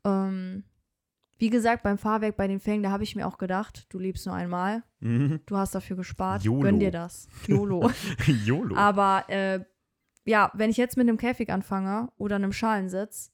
[0.04, 0.64] Ähm,
[1.38, 4.26] wie gesagt, beim Fahrwerk, bei den Felgen, da habe ich mir auch gedacht, du lebst
[4.26, 5.40] nur einmal, Mhm.
[5.46, 6.60] du hast dafür gespart, YOLO.
[6.60, 7.28] gönn dir das.
[7.46, 7.90] YOLO.
[8.44, 8.74] YOLO.
[8.76, 9.64] Aber äh,
[10.24, 13.32] ja, wenn ich jetzt mit einem Käfig anfange oder einem Schalensitz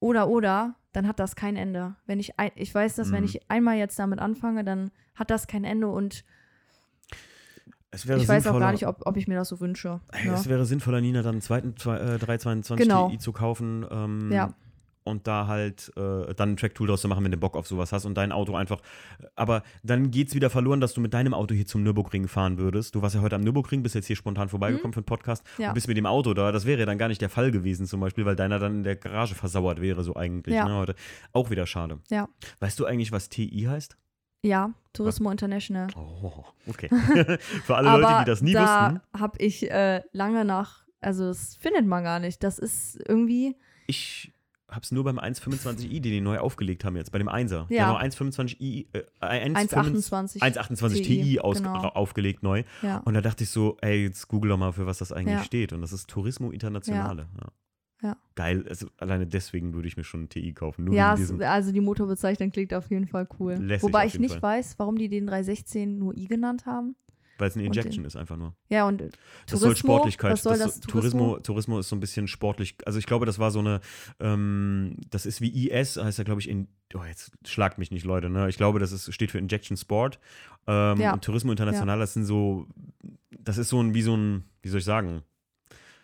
[0.00, 1.94] oder oder, dann hat das kein Ende.
[2.06, 3.26] Wenn ich ein, ich weiß, dass wenn Mhm.
[3.26, 6.24] ich einmal jetzt damit anfange, dann hat das kein Ende und
[7.94, 10.00] ich weiß auch gar nicht, ob, ob ich mir das so wünsche.
[10.12, 10.32] Ey, ne?
[10.34, 13.10] Es wäre sinnvoller, Nina, dann einen zweiten zwei- äh, 322 Genau.
[13.10, 13.86] Ti zu kaufen.
[13.88, 14.52] Ähm, Ja.
[15.08, 17.92] Und da halt äh, dann ein Track-Tool draus zu machen, wenn du Bock auf sowas
[17.92, 18.80] hast und dein Auto einfach.
[19.34, 22.58] Aber dann geht es wieder verloren, dass du mit deinem Auto hier zum Nürburgring fahren
[22.58, 22.94] würdest.
[22.94, 25.62] Du warst ja heute am Nürburgring, bist jetzt hier spontan vorbeigekommen für den Podcast Mhm.
[25.62, 25.68] Ja.
[25.70, 26.52] und bist mit dem Auto da.
[26.52, 28.82] Das wäre ja dann gar nicht der Fall gewesen, zum Beispiel, weil deiner dann in
[28.84, 30.54] der Garage versauert wäre, so eigentlich.
[30.54, 30.66] Ja.
[30.68, 30.94] Ne, heute.
[31.32, 31.98] Auch wieder schade.
[32.10, 32.28] Ja.
[32.60, 33.96] Weißt du eigentlich, was TI heißt?
[34.42, 35.88] Ja, Turismo International.
[35.96, 36.88] Oh, okay.
[37.64, 39.20] für alle Leute, die das nie da wussten.
[39.20, 42.42] habe ich äh, lange nach, also das findet man gar nicht.
[42.44, 43.56] Das ist irgendwie,
[43.88, 44.32] Ich
[44.70, 47.66] hab's nur beim 1.25i, die die neu aufgelegt haben jetzt, bei dem 1er.
[47.68, 47.86] Die Ja.
[47.86, 50.42] haben noch 1.25i, äh, 1.25 1,28.
[50.42, 51.72] 1.28 Ti aus, genau.
[51.78, 52.64] ra- aufgelegt neu.
[52.82, 52.98] Ja.
[52.98, 55.44] Und da dachte ich so, ey, jetzt google doch mal, für was das eigentlich Ja.
[55.44, 55.72] steht.
[55.72, 57.26] Und das ist Turismo Internationale.
[57.40, 57.48] Ja.
[58.00, 58.16] Ja.
[58.36, 60.84] Geil, also alleine deswegen würde ich mir schon ein TI kaufen.
[60.84, 63.54] Nur Ja, es, also die Motorbezeichnung klingt auf jeden Fall cool.
[63.54, 64.58] Lässig Wobei ich nicht Fall.
[64.58, 66.94] weiß, warum die den 316 nur i genannt haben.
[67.38, 68.54] Weil es eine Injection ist einfach nur.
[68.68, 69.02] Ja, und
[69.48, 70.32] Das soll Sportlichkeit.
[70.32, 72.76] was soll das, Tourismo, Tourismo ist so ein bisschen sportlich.
[72.84, 73.80] Also ich glaube, das war so eine,
[74.20, 78.04] ähm, das ist wie IS, heißt ja, glaube ich, in, oh, jetzt schlagt mich nicht,
[78.04, 78.48] Leute, ne?
[78.48, 80.18] Ich glaube, das ist, steht für Injection Sport.
[80.66, 81.12] Ähm, Ja.
[81.14, 82.66] Und Tourismo International, das sind so,
[83.30, 85.22] das ist so ein, wie so ein, wie soll ich sagen,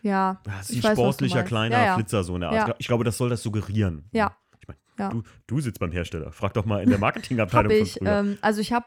[0.01, 1.95] Ja, das ist Ich ein weiß, sportlicher kleiner Ja, ja.
[1.95, 2.67] Flitzer, so eine Art.
[2.69, 2.75] Ja.
[2.79, 4.05] Ich glaube, das soll das suggerieren.
[4.11, 4.35] Ja.
[4.61, 5.09] Ich meine, Ja.
[5.09, 6.31] Du, du sitzt beim Hersteller.
[6.31, 7.93] Frag doch mal in der Marketingabteilung von ich.
[7.93, 8.19] früher.
[8.19, 8.85] Ähm, also ich habe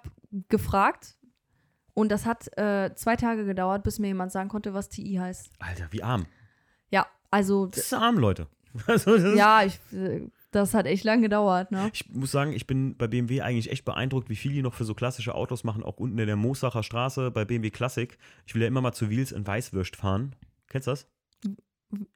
[0.48, 1.16] gefragt
[1.98, 5.50] und das hat äh, zwei Tage gedauert, bis mir jemand sagen konnte, was TI heißt.
[5.58, 6.26] Alter, wie arm.
[6.90, 8.46] Ja, also Das ist arm, Leute.
[8.86, 11.90] Also, ja, ich, äh, das hat echt lang gedauert, ne?
[11.92, 14.84] Ich muss sagen, ich bin bei BMW eigentlich echt beeindruckt, wie viel die noch für
[14.84, 18.16] so klassische Autos machen, auch unten in der Moosacher Straße bei BMW Classic.
[18.46, 20.36] Ich will ja immer mal zu Wheels und Weißwürst fahren.
[20.68, 21.06] Kennst du das?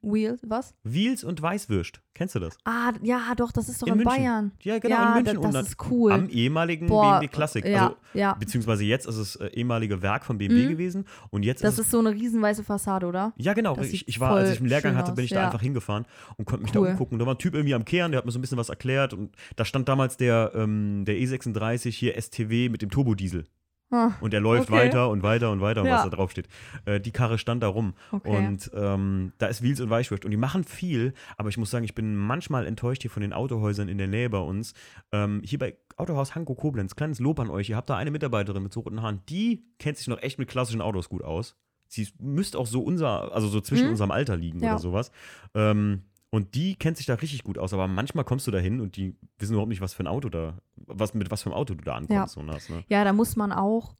[0.01, 0.75] Wheel, was?
[0.83, 1.99] Wheels und Weißwürst.
[2.13, 2.57] Kennst du das?
[2.63, 4.03] Ah, ja, doch, das ist doch In in.
[4.03, 4.51] Bayern.
[4.61, 5.41] Ja, genau, ja, in München.
[5.41, 6.11] das dann ist cool.
[6.11, 7.65] Am ehemaligen Boah, BMW Classic.
[7.65, 8.33] ja, Also, ja.
[8.35, 10.69] beziehungsweise jetzt ist es äh, ehemalige Werk von BMW Mhm.
[10.69, 11.05] gewesen.
[11.31, 13.33] Und jetzt Das ist ist so eine riesenweiße Fassade, oder?
[13.37, 13.75] Ja, genau.
[13.75, 15.45] Das Ich, ich war, als ich einen Lehrgang hatte, bin aus, ich da ja.
[15.47, 16.05] einfach hingefahren
[16.37, 16.85] und konnte mich Cool.
[16.85, 17.17] da umgucken.
[17.17, 19.13] Da war ein Typ irgendwie am Kehren, der hat mir so ein bisschen was erklärt.
[19.13, 23.45] Und da stand damals der, ähm, der E36 hier STW mit dem Turbodiesel.
[23.93, 24.79] Ah, Und er läuft Okay.
[24.79, 25.97] weiter und weiter und weiter, Ja.
[25.97, 26.47] was da drauf steht.
[26.85, 27.93] Äh, die Karre stand da rum.
[28.11, 28.35] okay.
[28.47, 30.25] Und ähm, da ist Wheels und Weichwürst.
[30.25, 33.33] Und die machen viel, aber ich muss sagen, ich bin manchmal enttäuscht hier von den
[33.33, 34.73] Autohäusern in der Nähe bei uns.
[35.11, 37.69] Ähm, hier bei Autohaus Hanko Koblenz, kleines Lob an euch.
[37.69, 40.47] Ihr habt da eine Mitarbeiterin mit so roten Haaren, die kennt sich noch echt mit
[40.49, 41.55] klassischen Autos gut aus.
[41.87, 43.91] Sie müsste auch so unser, also so zwischen Mhm.
[43.91, 44.71] unserem Alter liegen Ja.
[44.71, 45.11] oder sowas.
[45.53, 46.01] Ähm,
[46.33, 48.97] und die kennt sich da richtig gut aus, aber manchmal kommst du da hin und
[48.97, 51.75] die wissen überhaupt nicht, was für ein Auto da, was, mit was für einem Auto
[51.75, 52.37] du da ankommst.
[52.37, 52.83] Und das, ne?
[52.87, 53.95] Ja, da muss man auch,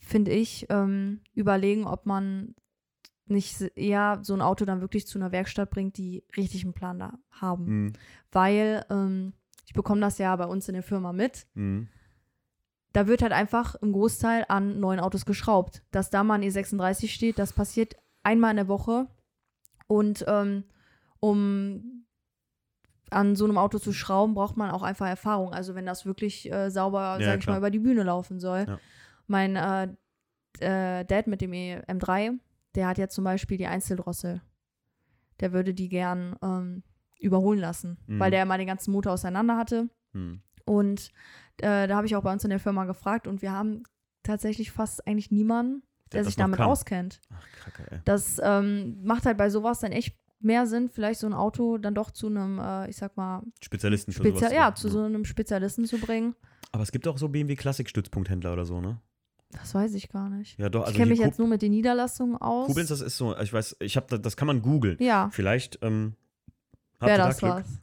[0.00, 2.56] finde ich, ähm, überlegen, ob man
[3.26, 6.98] nicht eher so ein Auto dann wirklich zu einer Werkstatt bringt, die richtig einen Plan
[6.98, 7.64] da haben.
[7.66, 7.92] Mhm.
[8.32, 9.32] Weil ähm,
[9.64, 11.46] ich bekomme das ja bei uns in der Firma mit.
[11.54, 11.86] Mhm.
[12.92, 15.84] Da wird halt einfach im Großteil an neuen Autos geschraubt.
[15.92, 17.94] Dass da mal ein E36 steht, das passiert
[18.24, 19.06] einmal in der Woche.
[19.86, 20.64] Und ähm,
[21.22, 22.04] um
[23.10, 25.52] an so einem Auto zu schrauben, braucht man auch einfach Erfahrung.
[25.52, 27.54] Also wenn das wirklich äh, sauber, Ja, sag ich klar.
[27.54, 28.64] mal, über die Bühne laufen soll.
[28.66, 28.78] Ja.
[29.26, 29.88] Mein äh,
[30.60, 32.38] äh, Dad mit dem E- M3,
[32.74, 34.40] der hat jetzt zum Beispiel die Einzeldrossel.
[35.40, 36.82] Der würde die gern ähm,
[37.20, 38.18] überholen lassen, Mhm.
[38.18, 39.90] weil der mal den ganzen Motor auseinander hatte.
[40.12, 40.42] Mhm.
[40.64, 41.10] Und
[41.58, 43.82] äh, da habe ich auch bei uns in der Firma gefragt und wir haben
[44.22, 46.68] tatsächlich fast eigentlich niemanden, der das sich damit kann.
[46.68, 47.20] auskennt.
[47.30, 48.00] Ach, Kacke, ey.
[48.06, 51.94] Das ähm, macht halt bei sowas dann echt mehr Sinn, vielleicht so ein Auto dann
[51.94, 54.52] doch zu einem, äh, ich sag mal, Spezialisten für Spezia sowas.
[54.52, 56.34] ja, zu so einem Spezialisten zu bringen.
[56.72, 58.98] Aber es gibt auch so BMW Klassik-Stützpunkthändler oder so, ne?
[59.50, 60.58] Das weiß ich gar nicht.
[60.58, 60.80] Ja, doch.
[60.80, 62.66] Also ich kenne mich hier jetzt nur mit den Niederlassungen aus.
[62.68, 64.96] Koblenz, das ist so, ich weiß, ich habe da, das kann man googeln.
[65.00, 66.14] ja, Vielleicht ähm,
[66.98, 67.52] habt wäre ihr da das Glück.
[67.52, 67.81] was.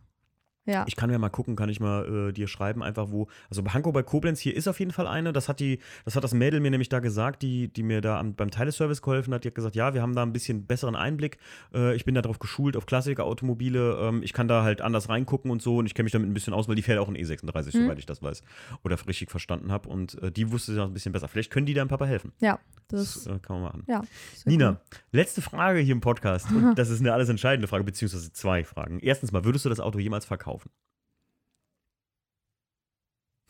[0.69, 0.85] Ja.
[0.87, 3.27] Ich kann ja mal gucken, kann ich mal äh, dir schreiben, einfach wo.
[3.49, 5.33] Also bei Hanko bei Koblenz hier ist auf jeden Fall eine.
[5.33, 8.19] Das hat die, das hat das Mädel mir nämlich da gesagt, die, die mir da
[8.19, 9.43] am, beim Teileservice geholfen hat.
[9.43, 11.37] Die hat gesagt, ja, wir haben da ein bisschen besseren Einblick.
[11.73, 13.97] Äh, ich bin da drauf geschult auf Klassiker-Automobile.
[14.01, 16.33] Ähm, ich kann da halt anders reingucken und so und ich kenne mich damit ein
[16.33, 17.83] bisschen aus, weil die fährt auch ein E36, Mhm.
[17.83, 18.41] soweit ich das weiß.
[18.83, 19.89] Oder richtig verstanden habe.
[19.89, 21.27] Und äh, die wusste ja ein bisschen besser.
[21.27, 22.31] Vielleicht können die deinem Papa helfen.
[22.39, 22.59] ja,
[22.89, 23.83] Das, das, äh, kann man machen.
[23.87, 24.01] ja
[24.45, 24.77] Nina, cool.
[25.11, 26.47] letzte Frage hier im Podcast.
[26.51, 28.99] Und das ist eine alles entscheidende Frage, beziehungsweise zwei Fragen.
[28.99, 30.58] Erstens mal, würdest du das Auto jemals verkaufen?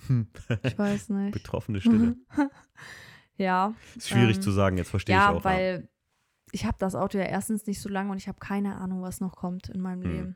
[0.08, 0.28] Hm.
[0.64, 1.34] Ich weiß nicht.
[1.34, 2.16] Betroffene Stille.
[3.38, 5.44] ja, Ist schwierig Ähm, zu sagen, jetzt verstehe ja, ich auch.
[5.44, 5.90] weil
[6.52, 9.22] ich habe das Auto ja erstens nicht so lange und ich habe keine Ahnung, was
[9.22, 10.12] noch kommt in meinem Hm.
[10.12, 10.36] Leben.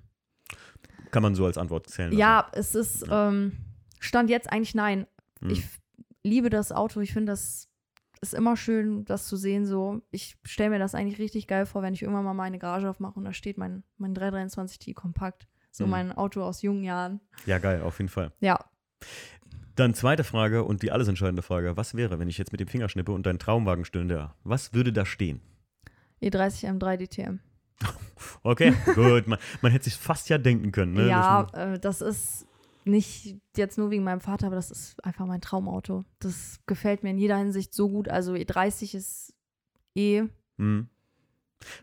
[1.12, 2.20] Kann man so als Antwort zählen lassen.
[2.20, 3.58] Ja, es ist, ähm,
[4.00, 5.08] stand jetzt eigentlich nein.
[5.42, 5.50] Hm.
[5.52, 5.66] Ich
[6.24, 7.00] liebe das Auto.
[7.02, 7.70] Ich finde, das
[8.22, 9.66] ist immer schön, das zu sehen.
[9.66, 12.90] So, ich stelle mir das eigentlich richtig geil vor, wenn ich irgendwann mal meine Garage
[12.90, 15.48] aufmache und da steht mein, mein 323T kompakt.
[15.76, 15.90] So Hm.
[15.92, 17.20] mein Auto aus jungen Jahren.
[17.46, 18.32] ja, geil, auf jeden Fall.
[18.40, 18.60] Ja,
[19.76, 21.76] Dann zweite Frage und die alles entscheidende Frage.
[21.76, 24.32] Was wäre, wenn ich jetzt mit dem Finger schnippe und dein Traumwagen stünde?
[24.44, 25.42] Was würde da stehen?
[26.22, 27.40] E30 M3 DTM.
[28.44, 29.28] Okay, gut.
[29.28, 30.94] Man, man hätte sich fast ja denken können.
[30.94, 31.08] Ne?
[31.10, 32.46] ja, Das- äh, das ist
[32.86, 36.06] nicht jetzt nur wegen meinem Vater, aber das ist einfach mein Traumauto.
[36.20, 38.08] Das gefällt mir in jeder Hinsicht so gut.
[38.10, 39.34] Also E30 ist
[39.96, 40.24] eh
[40.60, 40.88] Hm.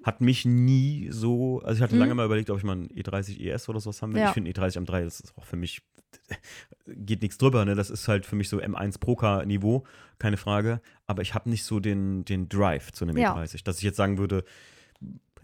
[0.03, 2.01] Hat mich nie so, also ich hatte Mhm.
[2.01, 4.21] lange mal überlegt, ob ich mal ein E30 ES oder sowas haben will.
[4.21, 4.29] Ja.
[4.29, 5.83] Ich finde E30 M3, das ist auch für mich,
[6.87, 7.75] geht nichts drüber, ne?
[7.75, 9.85] Das ist halt für mich so M1 Pro-Car-Niveau,
[10.19, 10.81] keine Frage.
[11.07, 13.35] Aber ich habe nicht so den, den Drive zu einem Ja.
[13.37, 14.45] E30, dass ich jetzt sagen würde,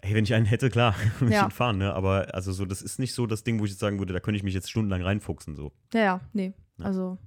[0.01, 1.45] hey, wenn ich einen hätte, klar, würde ich Ja.
[1.45, 1.93] ihn fahren, ne?
[1.93, 4.19] Aber also so, das ist nicht so das Ding, wo ich jetzt sagen würde, da
[4.19, 5.71] könnte ich mich jetzt stundenlang reinfuchsen, so.
[5.93, 6.53] Ja, ja, nee.
[6.77, 6.85] Ja.
[6.85, 7.17] Also,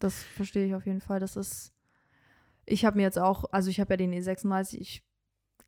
[0.00, 1.20] das verstehe ich auf jeden Fall.
[1.20, 1.72] Das ist.
[2.70, 5.02] Ich habe mir jetzt auch, also ich habe ja den E36, ich,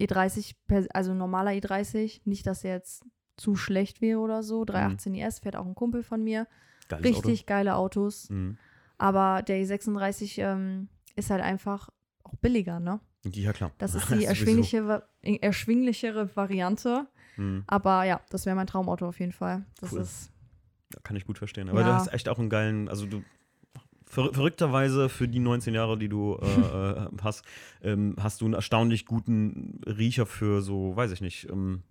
[0.01, 3.05] E30, per- also normaler E30, nicht, dass er jetzt
[3.37, 4.65] zu schlecht wäre oder so.
[4.65, 6.47] 318 ES fährt auch ein Kumpel von mir.
[6.89, 8.25] Geiles Richtig geile Autos.
[8.27, 8.35] Auto.
[8.35, 8.59] Mhm.
[8.99, 11.89] Aber der E36 ähm, ist halt einfach
[12.25, 13.01] auch billiger, ne?
[13.25, 13.71] Ja, klar.
[13.79, 17.07] Das ist die erschwingliche, erschwinglichere Variante.
[17.37, 17.65] Mhm.
[17.67, 19.65] Aber ja, das wäre mein Traumauto auf jeden Fall.
[19.81, 20.01] Das Cool.
[20.01, 20.33] ist.
[21.03, 21.69] Kann ich gut verstehen.
[21.69, 21.87] Aber Ja.
[21.87, 23.23] du hast echt auch einen geilen, also du
[24.11, 27.45] ver verrückterweise für die 19 Jahre, die du äh, äh, hast,
[27.83, 31.83] ähm, hast du einen erstaunlich guten Riecher für so, weiß ich nicht, ähm,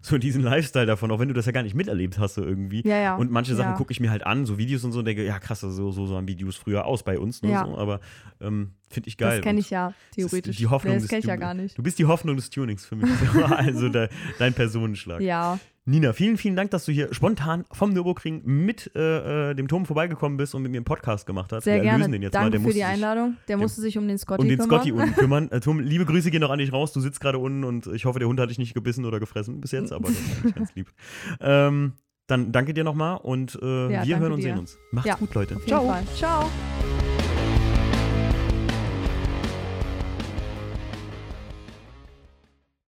[0.00, 2.82] so diesen Lifestyle davon, auch wenn du das ja gar nicht miterlebt hast, so irgendwie.
[2.86, 3.16] Ja, ja.
[3.16, 3.76] Und manche Sachen ja.
[3.76, 6.06] gucke ich mir halt an, so Videos und so, und denke, ja krass, so, so
[6.06, 8.00] sahen Videos früher aus bei uns, ne, so, aber
[8.40, 9.36] ähm, finde ich geil.
[9.36, 10.56] Das kenne ich ja, das theoretisch.
[10.56, 11.76] Die Hoffnung das des- kenne ich ja gar nicht.
[11.76, 13.10] Du bist die Hoffnung des Tunings für mich.
[13.48, 14.08] also de,
[14.38, 15.20] dein Personenschlag.
[15.20, 15.58] Ja,
[15.88, 19.86] Nina, vielen, vielen Dank, dass du hier spontan vom Nürburgring mit äh, äh, dem Tom
[19.86, 21.64] vorbeigekommen bist und mit mir einen Podcast gemacht hast.
[21.64, 22.10] sehr Wir gerne.
[22.10, 22.40] den jetzt mal.
[22.42, 23.38] Danke Der für die Einladung.
[23.48, 24.80] Der musste sich um den Scotty um den kümmern.
[24.80, 25.48] Scotty unten kümmern.
[25.50, 26.92] Äh, Tom, liebe Grüße gehen noch an dich raus.
[26.92, 29.62] Du sitzt gerade unten und ich hoffe, der Hund hat dich nicht gebissen oder gefressen
[29.62, 30.88] bis jetzt, aber das ist eigentlich ganz lieb.
[31.40, 31.94] Ähm,
[32.26, 34.42] dann danke dir nochmal und äh, Ja, wir hören und dir.
[34.42, 34.76] sehen uns.
[34.92, 35.54] Macht's Ja, gut, Leute.
[35.64, 36.02] Jeden Fall.
[36.14, 36.50] Ciao.